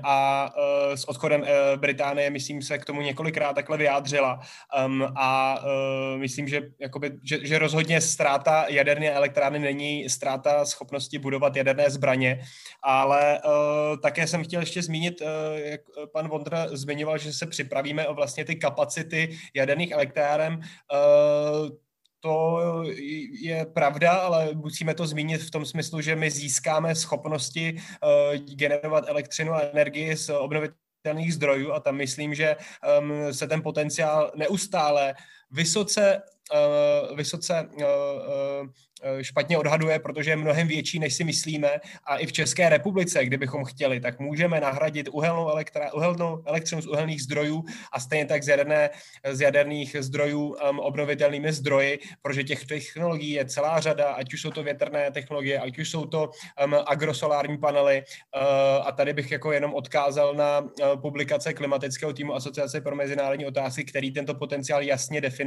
[0.03, 0.51] a
[0.95, 1.45] s odchodem
[1.77, 4.41] Británie, myslím, se k tomu několikrát takhle vyjádřila
[5.17, 5.59] a
[6.17, 11.91] myslím, že jako jakoby, že, že rozhodně ztráta jaderné elektrárny není ztráta schopnosti budovat jaderné
[11.91, 12.41] zbraně,
[12.83, 15.81] ale uh, také jsem chtěl ještě zmínit, uh, jak
[16.13, 20.61] pan Vondra zmiňoval, že se připravíme o vlastně ty kapacity jaderných elektráren.
[20.61, 21.69] Uh,
[22.23, 22.59] to
[23.41, 29.09] je pravda, ale musíme to zmínit v tom smyslu, že my získáme schopnosti uh, generovat
[29.09, 32.57] elektřinu a energii z obnovitelných zdrojů a tam myslím, že
[33.01, 35.15] um, se ten potenciál neustále
[35.51, 36.23] vysoce
[37.11, 38.69] uh, vysoce uh, uh,
[39.23, 41.71] špatně odhaduje, protože je mnohem větší, než si myslíme.
[42.05, 46.87] A i v České republice, kdybychom chtěli, tak můžeme nahradit uhelnou, elektra, uhelnou elektřinu z
[46.87, 48.91] uhelných zdrojů a stejně tak z, jaderné,
[49.31, 54.51] z jaderných zdrojů um, obnovitelnými zdroji, protože těch technologií je celá řada, ať už jsou
[54.51, 56.31] to větrné technologie, ať už jsou to
[56.65, 58.03] um, agrosolární panely.
[58.37, 63.47] Uh, a tady bych jako jenom odkázal na uh, publikace klimatického týmu Asociace pro mezinárodní
[63.47, 65.40] otázky, který tento potenciál jasně definuje.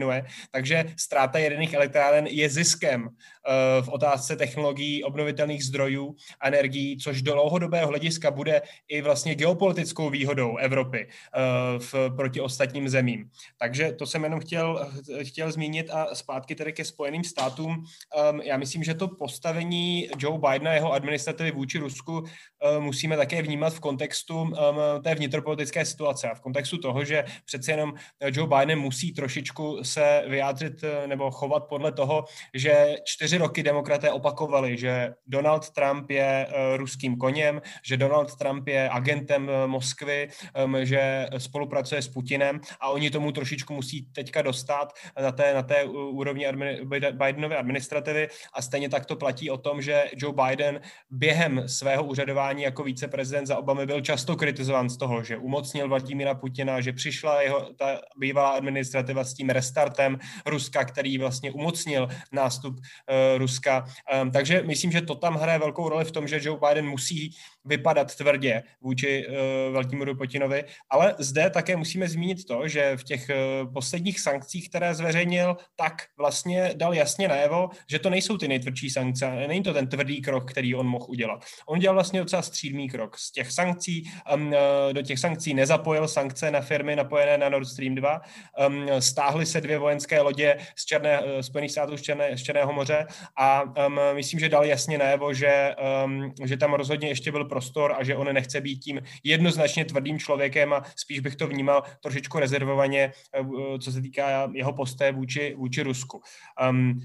[0.52, 3.10] Takže ztráta jaderných elektráren je ziskem
[3.48, 9.36] Eh, v otázce technologií obnovitelných zdrojů a energií, což do dlouhodobého hlediska bude i vlastně
[9.36, 11.40] geopolitickou výhodou Evropy eh,
[11.80, 13.30] v, proti ostatním zemím.
[13.58, 14.92] Takže to jsem jenom chtěl,
[15.24, 17.84] chtěl zmínit a zpátky tedy ke Spojeným státům.
[18.16, 23.42] Ehm, já myslím, že to postavení Joe Bidena, jeho administrativy vůči Rusku eh, musíme také
[23.42, 27.94] vnímat v kontextu ehm, té vnitropolitické situace a v kontextu toho, že přece jenom
[28.32, 34.78] Joe Biden musí trošičku se vyjádřit nebo chovat podle toho, že čtyři roky demokraté opakovali,
[34.78, 40.30] že Donald Trump je uh, ruským koněm, že Donald Trump je agentem uh, Moskvy,
[40.66, 45.64] um, že spolupracuje s Putinem a oni tomu trošičku musí teďka dostat na té, na
[45.64, 48.28] té úrovni admini- Bidenovy administrativy.
[48.54, 53.48] A stejně tak to platí o tom, že Joe Biden během svého úřadování jako viceprezident
[53.48, 58.02] za Obamy byl často kritizován z toho, že umocnil Vladimíra Putina, že přišla jeho ta
[58.18, 63.86] bývalá administrativa s tím restartem Ruska, který vlastně umocnil nástup uh, Ruska.
[64.22, 67.36] Um, takže myslím, že to tam hraje velkou roli v tom, že Joe Biden musí
[67.66, 69.36] vypadat tvrdě vůči uh,
[69.74, 74.96] Vladimíru Putinovi, ale zde také musíme zmínit to, že v těch uh, posledních sankcích, které
[74.96, 79.88] zveřejnil, tak vlastně dal jasně najevo, že to nejsou ty nejtvrdší sankce, není to ten
[79.88, 81.46] tvrdý krok, který on mohl udělat.
[81.68, 83.18] On dělal vlastně docela střídmý krok.
[83.18, 84.54] Z těch sankcí, um,
[84.92, 88.22] do těch sankcí nezapojil sankce na firmy napojené na Nord Stream 2,
[88.68, 92.74] um, stáhly se dvě vojenské lodě z Černé, uh, Spojených států z, Černé, z Černého
[92.74, 93.08] moře
[93.38, 97.94] a um, myslím, že dal jasně najevo, že, um, že tam rozhodně ještě byl prostor
[97.98, 102.40] a že on nechce být tím jednoznačně tvrdým člověkem a spíš bych to vnímal trošičku
[102.40, 106.22] rezervovaně, uh, co se týká jeho posté vůči, vůči Rusku.
[106.70, 107.00] Um,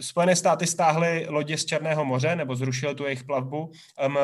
[0.00, 3.58] Spojené státy stáhly lodě z Černého moře nebo zrušily tu jejich plavbu
[4.06, 4.18] um,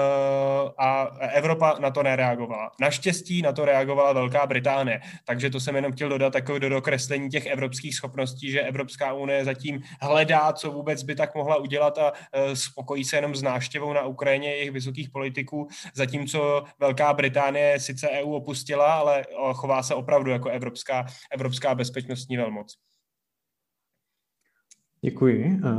[0.79, 2.71] a Evropa na to nereagovala.
[2.81, 7.29] Naštěstí na to reagovala Velká Británie, takže to jsem jenom chtěl dodat takové do dokreslení
[7.29, 12.13] těch evropských schopností, že Evropská unie zatím hledá, co vůbec by tak mohla udělat a
[12.13, 18.09] uh, spokojí se jenom s návštěvou na Ukrajině jejich vysokých politiků, zatímco Velká Británie sice
[18.09, 22.77] EU opustila, ale chová se opravdu jako evropská, evropská bezpečnostní velmoc.
[25.05, 25.61] Děkuji.
[25.65, 25.73] Eh,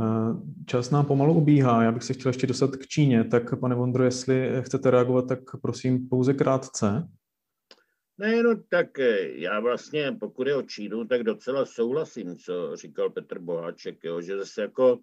[0.66, 1.82] čas nám pomalu ubíhá.
[1.82, 3.24] Já bych se chtěl ještě dostat k Číně.
[3.24, 7.08] Tak pane Vondro, jestli chcete reagovat, tak prosím pouze krátce.
[8.18, 13.10] Ne, no tak eh, já vlastně, pokud je o Čínu, tak docela souhlasím, co říkal
[13.10, 14.98] Petr Boháček, jo, že zase jako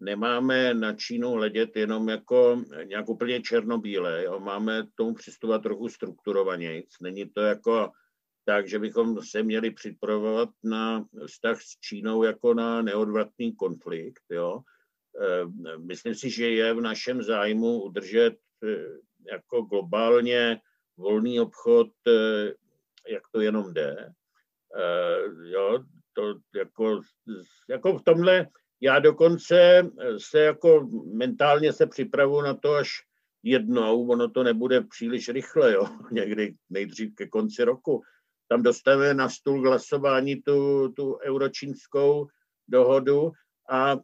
[0.00, 6.86] nemáme na Čínu hledět jenom jako nějak úplně černobíle, jo, máme tomu přistupovat trochu strukturovanějc.
[7.02, 7.90] Není to jako
[8.46, 14.22] takže bychom se měli připravovat na vztah s Čínou jako na neodvratný konflikt.
[14.30, 14.60] Jo.
[15.22, 18.86] Eh, myslím si, že je v našem zájmu udržet eh,
[19.32, 20.60] jako globálně
[20.96, 22.52] volný obchod, eh,
[23.08, 24.12] jak to jenom jde.
[25.44, 27.00] Jo, to jako,
[27.68, 28.48] jako v tomhle
[28.80, 32.88] já dokonce se jako mentálně se připravu na to, až
[33.42, 38.02] jednou, ono to nebude příliš rychle, jo, někdy nejdřív ke konci roku,
[38.48, 42.26] tam dostaneme na stůl hlasování tu, tu euročínskou
[42.68, 43.32] dohodu
[43.68, 43.98] a e,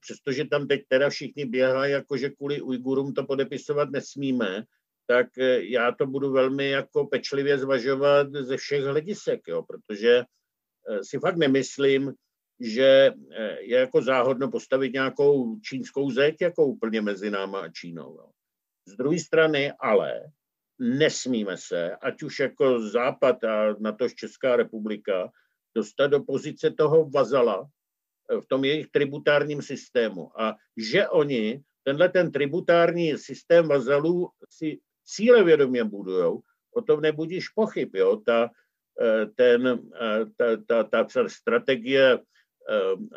[0.00, 4.64] přestože tam teď teda všichni běhají, jakože kvůli Ujgurům to podepisovat nesmíme,
[5.06, 10.24] tak e, já to budu velmi jako pečlivě zvažovat ze všech hledisek, jo, protože e,
[11.04, 12.14] si fakt nemyslím,
[12.60, 18.16] že e, je jako záhodno postavit nějakou čínskou zeď jako úplně mezi náma a Čínou.
[18.18, 18.30] Jo.
[18.86, 20.22] Z druhé strany ale
[20.78, 25.30] nesmíme se, ať už jako Západ a na to Česká republika,
[25.74, 27.68] dostat do pozice toho vazala
[28.40, 30.40] v tom jejich tributárním systému.
[30.40, 36.40] A že oni tenhle ten tributární systém vazalů si cílevědomě budujou,
[36.74, 37.94] o tom nebudíš pochyb.
[37.94, 38.16] Jo?
[38.16, 38.50] Ta,
[39.00, 42.22] eh, ten, eh, ta, ta, ta strategie Eh,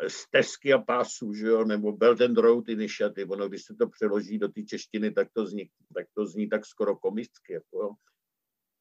[0.08, 4.38] stezky a pásů, že jo, nebo Belt and Road Initiative, ono, když se to přeloží
[4.38, 7.90] do té češtiny, tak to zní tak, to zní tak skoro komicky, jako jo.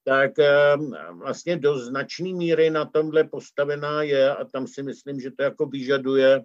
[0.04, 0.78] Tak eh,
[1.12, 5.66] vlastně do značné míry na tomhle postavená je a tam si myslím, že to jako
[5.66, 6.44] vyžaduje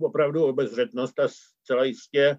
[0.00, 2.38] opravdu obezřetnost a zcela jistě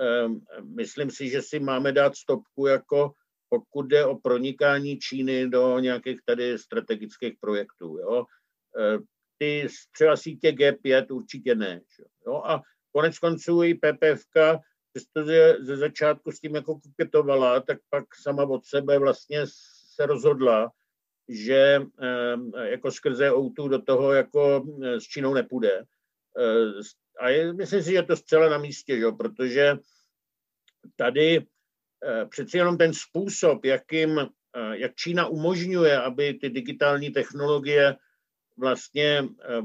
[0.00, 0.28] eh,
[0.62, 3.12] myslím si, že si máme dát stopku jako
[3.48, 7.98] pokud jde o pronikání Číny do nějakých tady strategických projektů.
[7.98, 8.24] Jo
[9.40, 11.80] ty třeba sítě G5 určitě ne.
[12.26, 12.42] Jo?
[12.44, 12.62] A
[12.92, 14.60] konec konců i PPFK,
[14.92, 19.40] přestože ze začátku s tím jako koketovala, tak pak sama od sebe vlastně
[19.94, 20.70] se rozhodla,
[21.28, 21.82] že
[22.62, 25.84] jako skrze outu do toho jako s Čínou nepůjde.
[27.20, 29.06] A je, myslím si, že to zcela na místě, že?
[29.18, 29.76] protože
[30.96, 31.46] tady
[32.28, 34.26] přeci jenom ten způsob, jakým,
[34.72, 37.96] jak Čína umožňuje, aby ty digitální technologie
[38.60, 39.62] vlastně eh,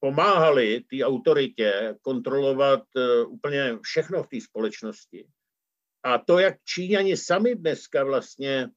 [0.00, 5.26] pomáhali té autoritě kontrolovat eh, úplně všechno v té společnosti.
[6.02, 8.68] A to, jak Číňani sami dneska vlastně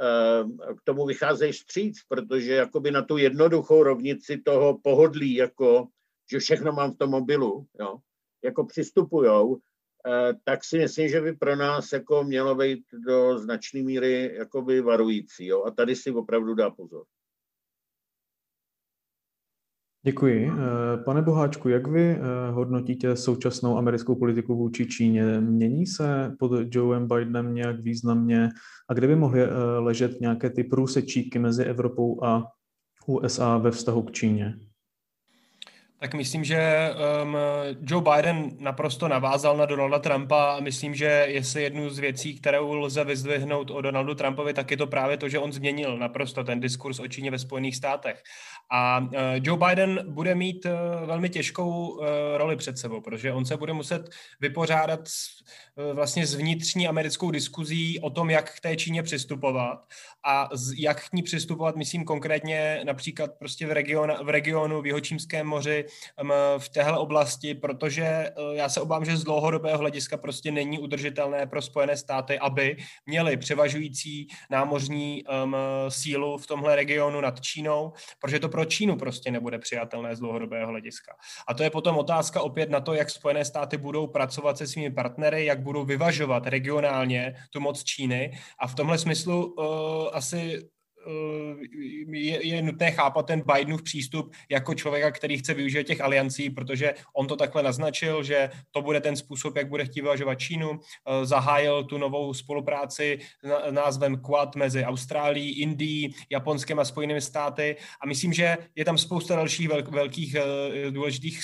[0.00, 5.86] eh, k tomu vycházejí vstříc, protože jakoby na tu jednoduchou rovnici toho pohodlí, jako
[6.30, 7.96] že všechno mám v tom mobilu, jo,
[8.44, 9.60] jako přistupujou,
[10.44, 15.46] tak si myslím, že by pro nás jako mělo být do značné míry jakoby varující.
[15.46, 15.64] Jo?
[15.64, 17.04] A tady si opravdu dá pozor.
[20.04, 20.50] Děkuji.
[20.50, 25.40] Eh, pane Boháčku, jak vy eh, hodnotíte současnou americkou politiku vůči Číně?
[25.40, 28.48] Mění se pod Joeem Bidenem nějak významně?
[28.88, 29.48] A kde by mohly eh,
[29.78, 32.44] ležet nějaké ty průsečíky mezi Evropou a
[33.06, 34.54] USA ve vztahu k Číně?
[36.02, 36.90] Tak myslím, že
[37.22, 37.36] um,
[37.80, 42.74] Joe Biden naprosto navázal na Donalda Trumpa a myslím, že jestli jednu z věcí, kterou
[42.74, 46.60] lze vyzdvihnout o Donaldu Trumpovi, tak je to právě to, že on změnil naprosto ten
[46.60, 48.22] diskurs o Číně ve Spojených státech.
[48.70, 49.08] A uh,
[49.42, 53.72] Joe Biden bude mít uh, velmi těžkou uh, roli před sebou, protože on se bude
[53.72, 55.26] muset vypořádat s,
[55.76, 59.78] uh, vlastně s vnitřní americkou diskuzí o tom, jak k té Číně přistupovat
[60.24, 64.86] a z, jak k ní přistupovat, myslím konkrétně například prostě v, region, v regionu v
[64.86, 65.84] Jihočímském moři,
[66.58, 71.46] v téhle oblasti, protože eh, já se obávám, že z dlouhodobého hlediska prostě není udržitelné
[71.46, 72.76] pro Spojené státy, aby
[73.06, 75.24] měli převažující námořní
[75.88, 80.68] sílu v tomhle regionu nad Čínou, protože to pro Čínu prostě nebude přijatelné z dlouhodobého
[80.68, 81.12] hlediska.
[81.48, 84.90] A to je potom otázka opět na to, jak Spojené státy budou pracovat se svými
[84.90, 88.38] partnery, jak budou vyvažovat regionálně tu moc Číny.
[88.58, 89.64] A v tomhle smyslu uh,
[90.12, 90.68] asi
[92.12, 96.94] je, je nutné chápat ten Bidenův přístup jako člověka, který chce využít těch aliancí, protože
[97.16, 100.70] on to takhle naznačil, že to bude ten způsob, jak bude chtít vyvažovat Čínu.
[100.72, 103.18] Eh, zahájil tu novou spolupráci
[103.70, 109.36] názvem Quad mezi Austrálií, Indií, Japonskem a Spojenými státy a myslím, že je tam spousta
[109.36, 111.40] dalších velkých eh, důležitých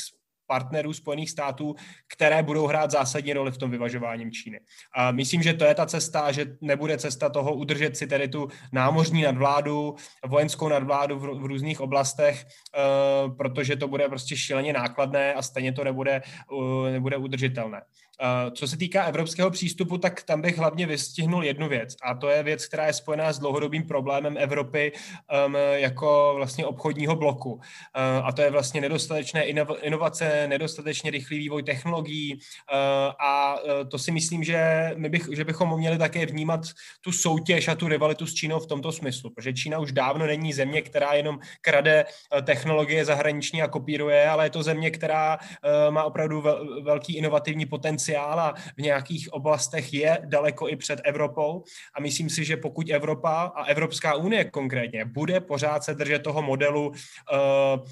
[0.48, 1.74] partnerů Spojených států,
[2.08, 4.60] které budou hrát zásadní roli v tom vyvažování Číny.
[4.94, 8.48] A myslím, že to je ta cesta, že nebude cesta toho udržet si tedy tu
[8.72, 9.94] námořní nadvládu,
[10.26, 15.72] vojenskou nadvládu v, v různých oblastech, uh, protože to bude prostě šíleně nákladné a stejně
[15.72, 17.82] to nebude, uh, nebude udržitelné.
[18.22, 22.28] Uh, co se týká evropského přístupu, tak tam bych hlavně vystihnul jednu věc a to
[22.28, 24.92] je věc, která je spojená s dlouhodobým problémem Evropy
[25.46, 27.52] um, jako vlastně obchodního bloku.
[27.52, 27.60] Uh,
[28.24, 29.44] a to je vlastně nedostatečné
[29.82, 32.40] inovace, nedostatečně rychlý vývoj technologií uh,
[33.26, 33.56] a
[33.90, 36.60] to si myslím, že, my bych, že bychom měli také vnímat
[37.00, 40.52] tu soutěž a tu rivalitu s Čínou v tomto smyslu, protože Čína už dávno není
[40.52, 42.04] země, která jenom krade
[42.42, 45.38] technologie zahraniční a kopíruje, ale je to země, která
[45.90, 46.44] má opravdu
[46.82, 51.62] velký inovativní potenciál potenciál a v nějakých oblastech je daleko i před Evropou
[51.94, 56.42] a myslím si, že pokud Evropa a Evropská unie konkrétně bude pořád se držet toho
[56.42, 57.84] modelu uh, uh,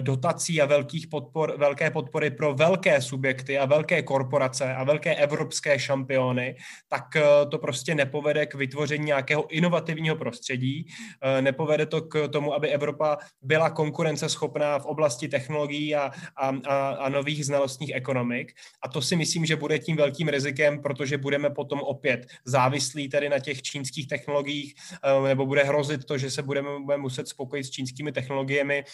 [0.00, 5.78] dotací a velkých podpor, velké podpory pro velké subjekty a velké korporace a velké evropské
[5.78, 6.56] šampiony,
[6.88, 12.54] tak uh, to prostě nepovede k vytvoření nějakého inovativního prostředí, uh, nepovede to k tomu,
[12.54, 18.52] aby Evropa byla konkurenceschopná v oblasti technologií a, a, a, a nových znalostních ekonomik.
[18.82, 23.28] A to si myslím, že bude tím velkým rizikem, protože budeme potom opět závislí tady
[23.28, 27.70] na těch čínských technologiích, eh, nebo bude hrozit to, že se budeme, muset spokojit s
[27.70, 28.84] čínskými technologiemi,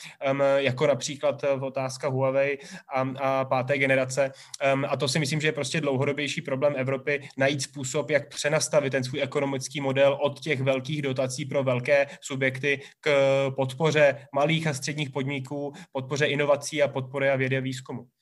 [0.56, 2.58] jako například v eh, otázka Huawei
[2.94, 4.32] a, a páté generace.
[4.88, 9.04] A to si myslím, že je prostě dlouhodobější problém Evropy najít způsob, jak přenastavit ten
[9.04, 13.10] svůj ekonomický model od těch velkých dotací pro velké subjekty k
[13.56, 18.19] podpoře malých a středních podniků, podpoře inovací a podpoře a vědy a výzkumu.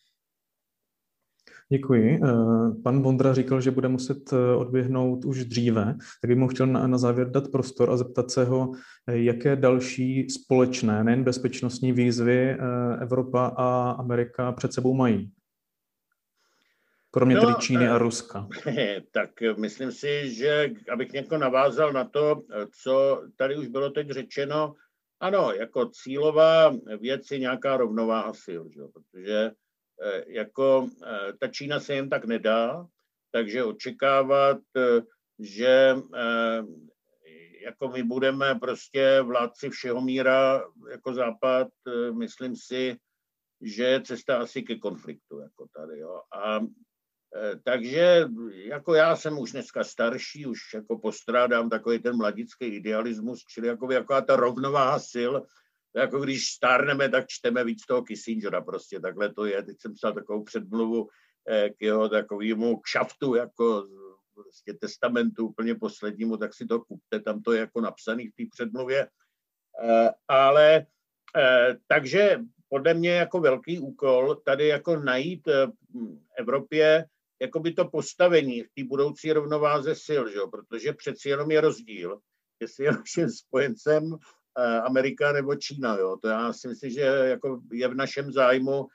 [1.70, 2.20] Děkuji.
[2.24, 6.66] Eh, pan Bondra říkal, že bude muset eh, odběhnout už dříve, tak bych mu chtěl
[6.66, 8.72] na, na závěr dát prostor a zeptat se ho,
[9.06, 12.56] eh, jaké další společné, nejen bezpečnostní výzvy
[13.00, 15.32] Evropa a Amerika před sebou mají.
[17.10, 18.48] Kromě no, tedy Číny a Ruska.
[19.12, 22.42] Tak myslím si, že abych něko navázal na to,
[22.82, 24.74] co tady už bylo teď řečeno,
[25.20, 28.80] ano, jako cílová věc je nějaká rovnováha sil, že?
[28.92, 29.50] protože
[30.26, 32.86] jako eh, ta Čína se jen tak nedá,
[33.30, 35.02] takže očekávat, eh,
[35.38, 35.96] že
[37.60, 41.68] jako my budeme prostě vládci všeho míra jako západ,
[42.18, 42.96] myslím si,
[43.60, 45.98] že je cesta asi ke konfliktu jako tady.
[45.98, 46.22] Jo.
[46.32, 46.60] A
[47.64, 53.68] takže jako já jsem už dneska starší, už jako postrádám takový ten mladický idealismus, čili
[53.68, 55.32] jako jaká ta rovnováha sil,
[55.96, 59.62] jako když stárneme, tak čteme víc toho Kissingera prostě, takhle to je.
[59.62, 61.08] Teď jsem psal takovou předmluvu
[61.48, 63.88] eh, k jeho takovému kšaftu, jako
[64.34, 68.42] prostě testamentu úplně poslednímu, tak si to kupte, tam to je jako napsaný v té
[68.50, 69.08] předmluvě.
[69.84, 70.86] Eh, ale
[71.36, 75.72] eh, takže podle mě jako velký úkol tady jako najít v
[76.38, 77.06] Evropě
[77.40, 80.38] jako by to postavení v té budoucí rovnováze sil, že?
[80.50, 82.20] protože přeci jenom je rozdíl,
[82.60, 84.18] jestli je naším spojencem
[84.84, 85.96] Amerika nebo Čína.
[85.96, 86.16] Jo.
[86.22, 88.88] To já si myslím, že jako je v našem zájmu,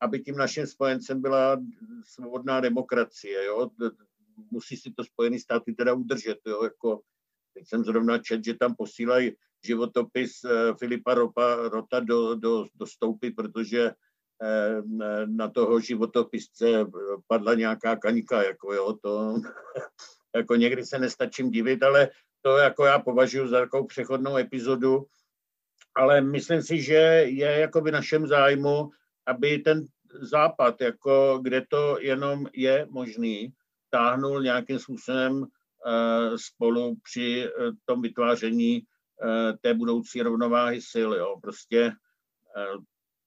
[0.00, 1.62] aby tím naším spojencem byla
[2.04, 3.44] svobodná demokracie.
[3.44, 3.70] Jo.
[4.50, 6.38] Musí si to Spojené státy teda udržet.
[6.46, 6.64] Jo.
[6.64, 7.00] Jako,
[7.54, 9.32] teď jsem zrovna čet, že tam posílají
[9.64, 13.92] životopis eh, Filipa Ropa, Rota do, do, do stoupy, protože
[14.42, 14.82] eh,
[15.26, 16.86] na toho životopisce
[17.26, 19.34] padla nějaká kaňka, jako jo, to
[20.36, 22.08] jako někdy se nestačím divit, ale
[22.42, 25.06] to jako já považuji za takovou přechodnou epizodu,
[25.96, 26.94] ale myslím si, že
[27.26, 28.90] je jako v našem zájmu,
[29.26, 29.84] aby ten
[30.20, 33.52] západ, jako kde to jenom je možný,
[33.90, 35.46] táhnul nějakým způsobem
[36.36, 37.48] spolu při
[37.84, 38.82] tom vytváření
[39.60, 41.10] té budoucí rovnováhy sil.
[41.14, 41.36] Jo.
[41.42, 41.92] Prostě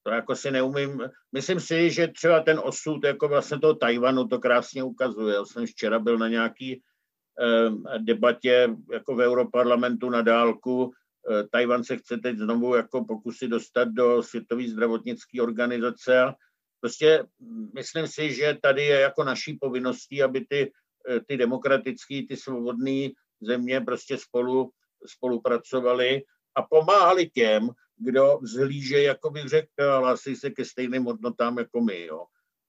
[0.02, 1.02] to jako si neumím.
[1.32, 5.34] Myslím si, že třeba ten osud jako vlastně toho Tajvanu to krásně ukazuje.
[5.34, 6.80] Já jsem včera byl na nějaký eh,
[7.98, 10.92] debatě jako v Europarlamentu na dálku.
[11.30, 16.34] Eh, Tajvan se chce teď znovu jako pokusit dostat do Světové zdravotnické organizace
[16.84, 17.24] prostě
[17.74, 20.72] myslím si, že tady je jako naší povinností, aby ty,
[21.08, 23.08] eh, ty demokratické, ty svobodné
[23.40, 24.70] země prostě spolu
[25.06, 26.22] spolupracovali
[26.54, 32.04] a pomáhali těm, kdo vzhlíže, jako bych řekl, hlásí se ke stejným hodnotám jako my.
[32.04, 32.24] Jo.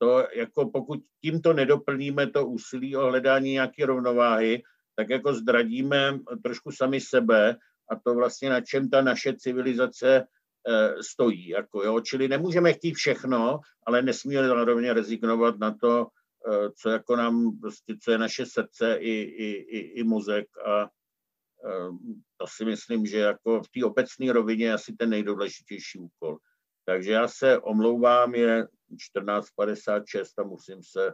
[0.05, 4.63] To jako pokud tímto nedoplníme to úsilí o hledání nějaké rovnováhy,
[4.95, 7.57] tak jako zradíme trošku sami sebe
[7.89, 10.27] a to vlastně na čem ta naše civilizace
[10.67, 11.47] eh, stojí.
[11.47, 11.99] Jako, jo.
[11.99, 16.07] Čili nemůžeme chtít všechno, ale nesmíme zároveň rezignovat na to,
[16.51, 20.89] eh, co jako nám, prostě, co je naše srdce i, i, i, i mozek a
[21.65, 26.37] Ehm, to si myslím, že jako v té obecné rovině je asi ten nejdůležitější úkol.
[26.85, 31.13] Takže já se omlouvám, je 14.56 a musím se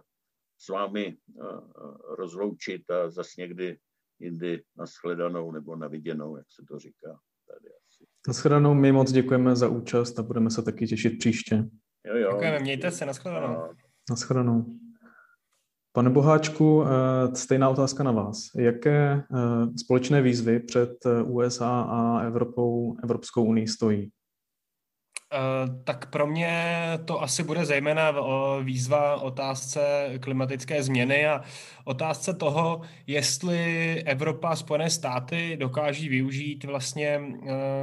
[0.58, 3.78] s vámi eh, eh, rozloučit a zase někdy
[4.20, 7.20] jindy nashledanou nebo naviděnou, jak se to říká.
[7.48, 8.06] Tady asi.
[8.28, 11.56] Nashledanou, my moc děkujeme za účast a budeme se taky těšit příště.
[12.06, 12.32] Jo, jo.
[12.32, 13.74] Děkujeme, mějte se, nashledanou.
[14.10, 14.66] Nashledanou.
[15.94, 18.38] Pane Boháčku, eh, stejná otázka na vás.
[18.56, 19.24] Jaké
[19.78, 20.94] společné výzvy před
[21.26, 24.12] USA a Evropou, Evropskou unii stojí?
[25.84, 28.14] Tak pro mě to asi bude zejména
[28.64, 31.42] výzva otázce klimatické změny a
[31.86, 37.22] otázce toho, jestli Evropa a Spojené státy dokáží využít vlastně,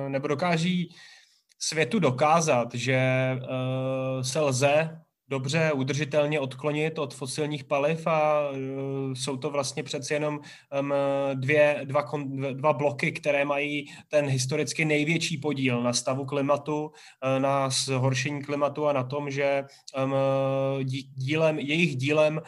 [0.08, 0.94] nebo dokáží
[1.58, 3.00] světu dokázat, že
[4.22, 4.98] se lze
[5.28, 8.56] dobře udržitelně odklonit od fosilních paliv a uh,
[9.14, 10.40] jsou to vlastně přeci jenom
[11.34, 12.04] dvě, dva,
[12.52, 16.90] dva bloky, které mají ten historicky největší podíl na stavu klimatu, uh,
[17.38, 19.64] na zhoršení klimatu a na tom, že
[21.14, 22.40] dílem, jejich dílem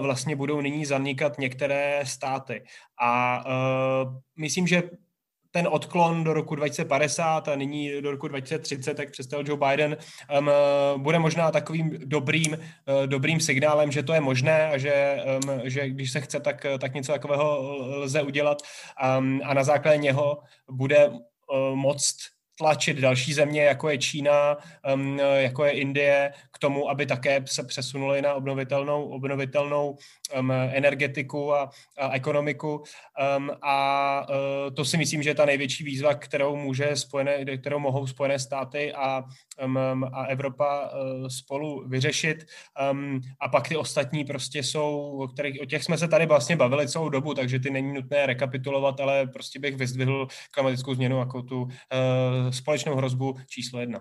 [0.00, 2.62] vlastně budou nyní zanikat některé státy.
[3.00, 4.82] A uh, myslím, že
[5.50, 9.96] ten odklon do roku 2050 a nyní do roku 2030, jak představil Joe Biden,
[10.38, 10.50] um,
[11.02, 15.88] bude možná takovým dobrým, uh, dobrým signálem, že to je možné a že, um, že
[15.88, 18.62] když se chce, tak, tak něco takového lze udělat.
[19.18, 20.38] Um, a na základě něho
[20.70, 21.18] bude uh,
[21.74, 22.16] moct
[22.58, 24.56] tlačit další země, jako je Čína,
[24.94, 29.96] um, jako je Indie, k tomu, aby také se přesunuli na obnovitelnou, obnovitelnou
[30.38, 32.82] um, energetiku a, a ekonomiku.
[33.36, 37.78] Um, a uh, to si myslím, že je ta největší výzva, kterou, může spojené, kterou
[37.78, 39.24] mohou Spojené státy a,
[39.64, 42.46] um, a Evropa uh, spolu vyřešit.
[42.90, 46.56] Um, a pak ty ostatní prostě jsou, o, kterých, o těch jsme se tady vlastně
[46.56, 51.42] bavili celou dobu, takže ty není nutné rekapitulovat, ale prostě bych vyzdvihl klimatickou změnu jako
[51.42, 51.70] tu uh,
[52.50, 54.00] společnou hrozbu číslo jedna.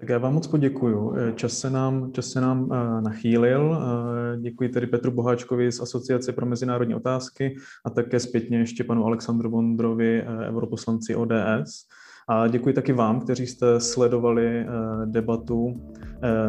[0.00, 1.14] Tak já vám moc poděkuju.
[1.34, 3.70] Čas se nám, čas se nám uh, nachýlil.
[3.70, 9.04] Uh, děkuji tedy Petru Boháčkovi z Asociace pro mezinárodní otázky a také zpětně ještě panu
[9.04, 11.86] Alexandru Vondrovi, europoslanci ODS.
[12.28, 14.66] A děkuji taky vám, kteří jste sledovali
[15.04, 15.74] debatu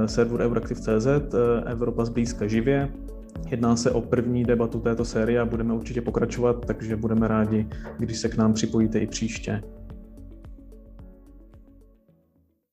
[0.05, 1.07] serveru Euraktiv.cz
[1.65, 2.93] Evropa zblízka živě.
[3.49, 7.67] Jedná se o první debatu této série a budeme určitě pokračovat, takže budeme rádi,
[7.99, 9.61] když se k nám připojíte i příště.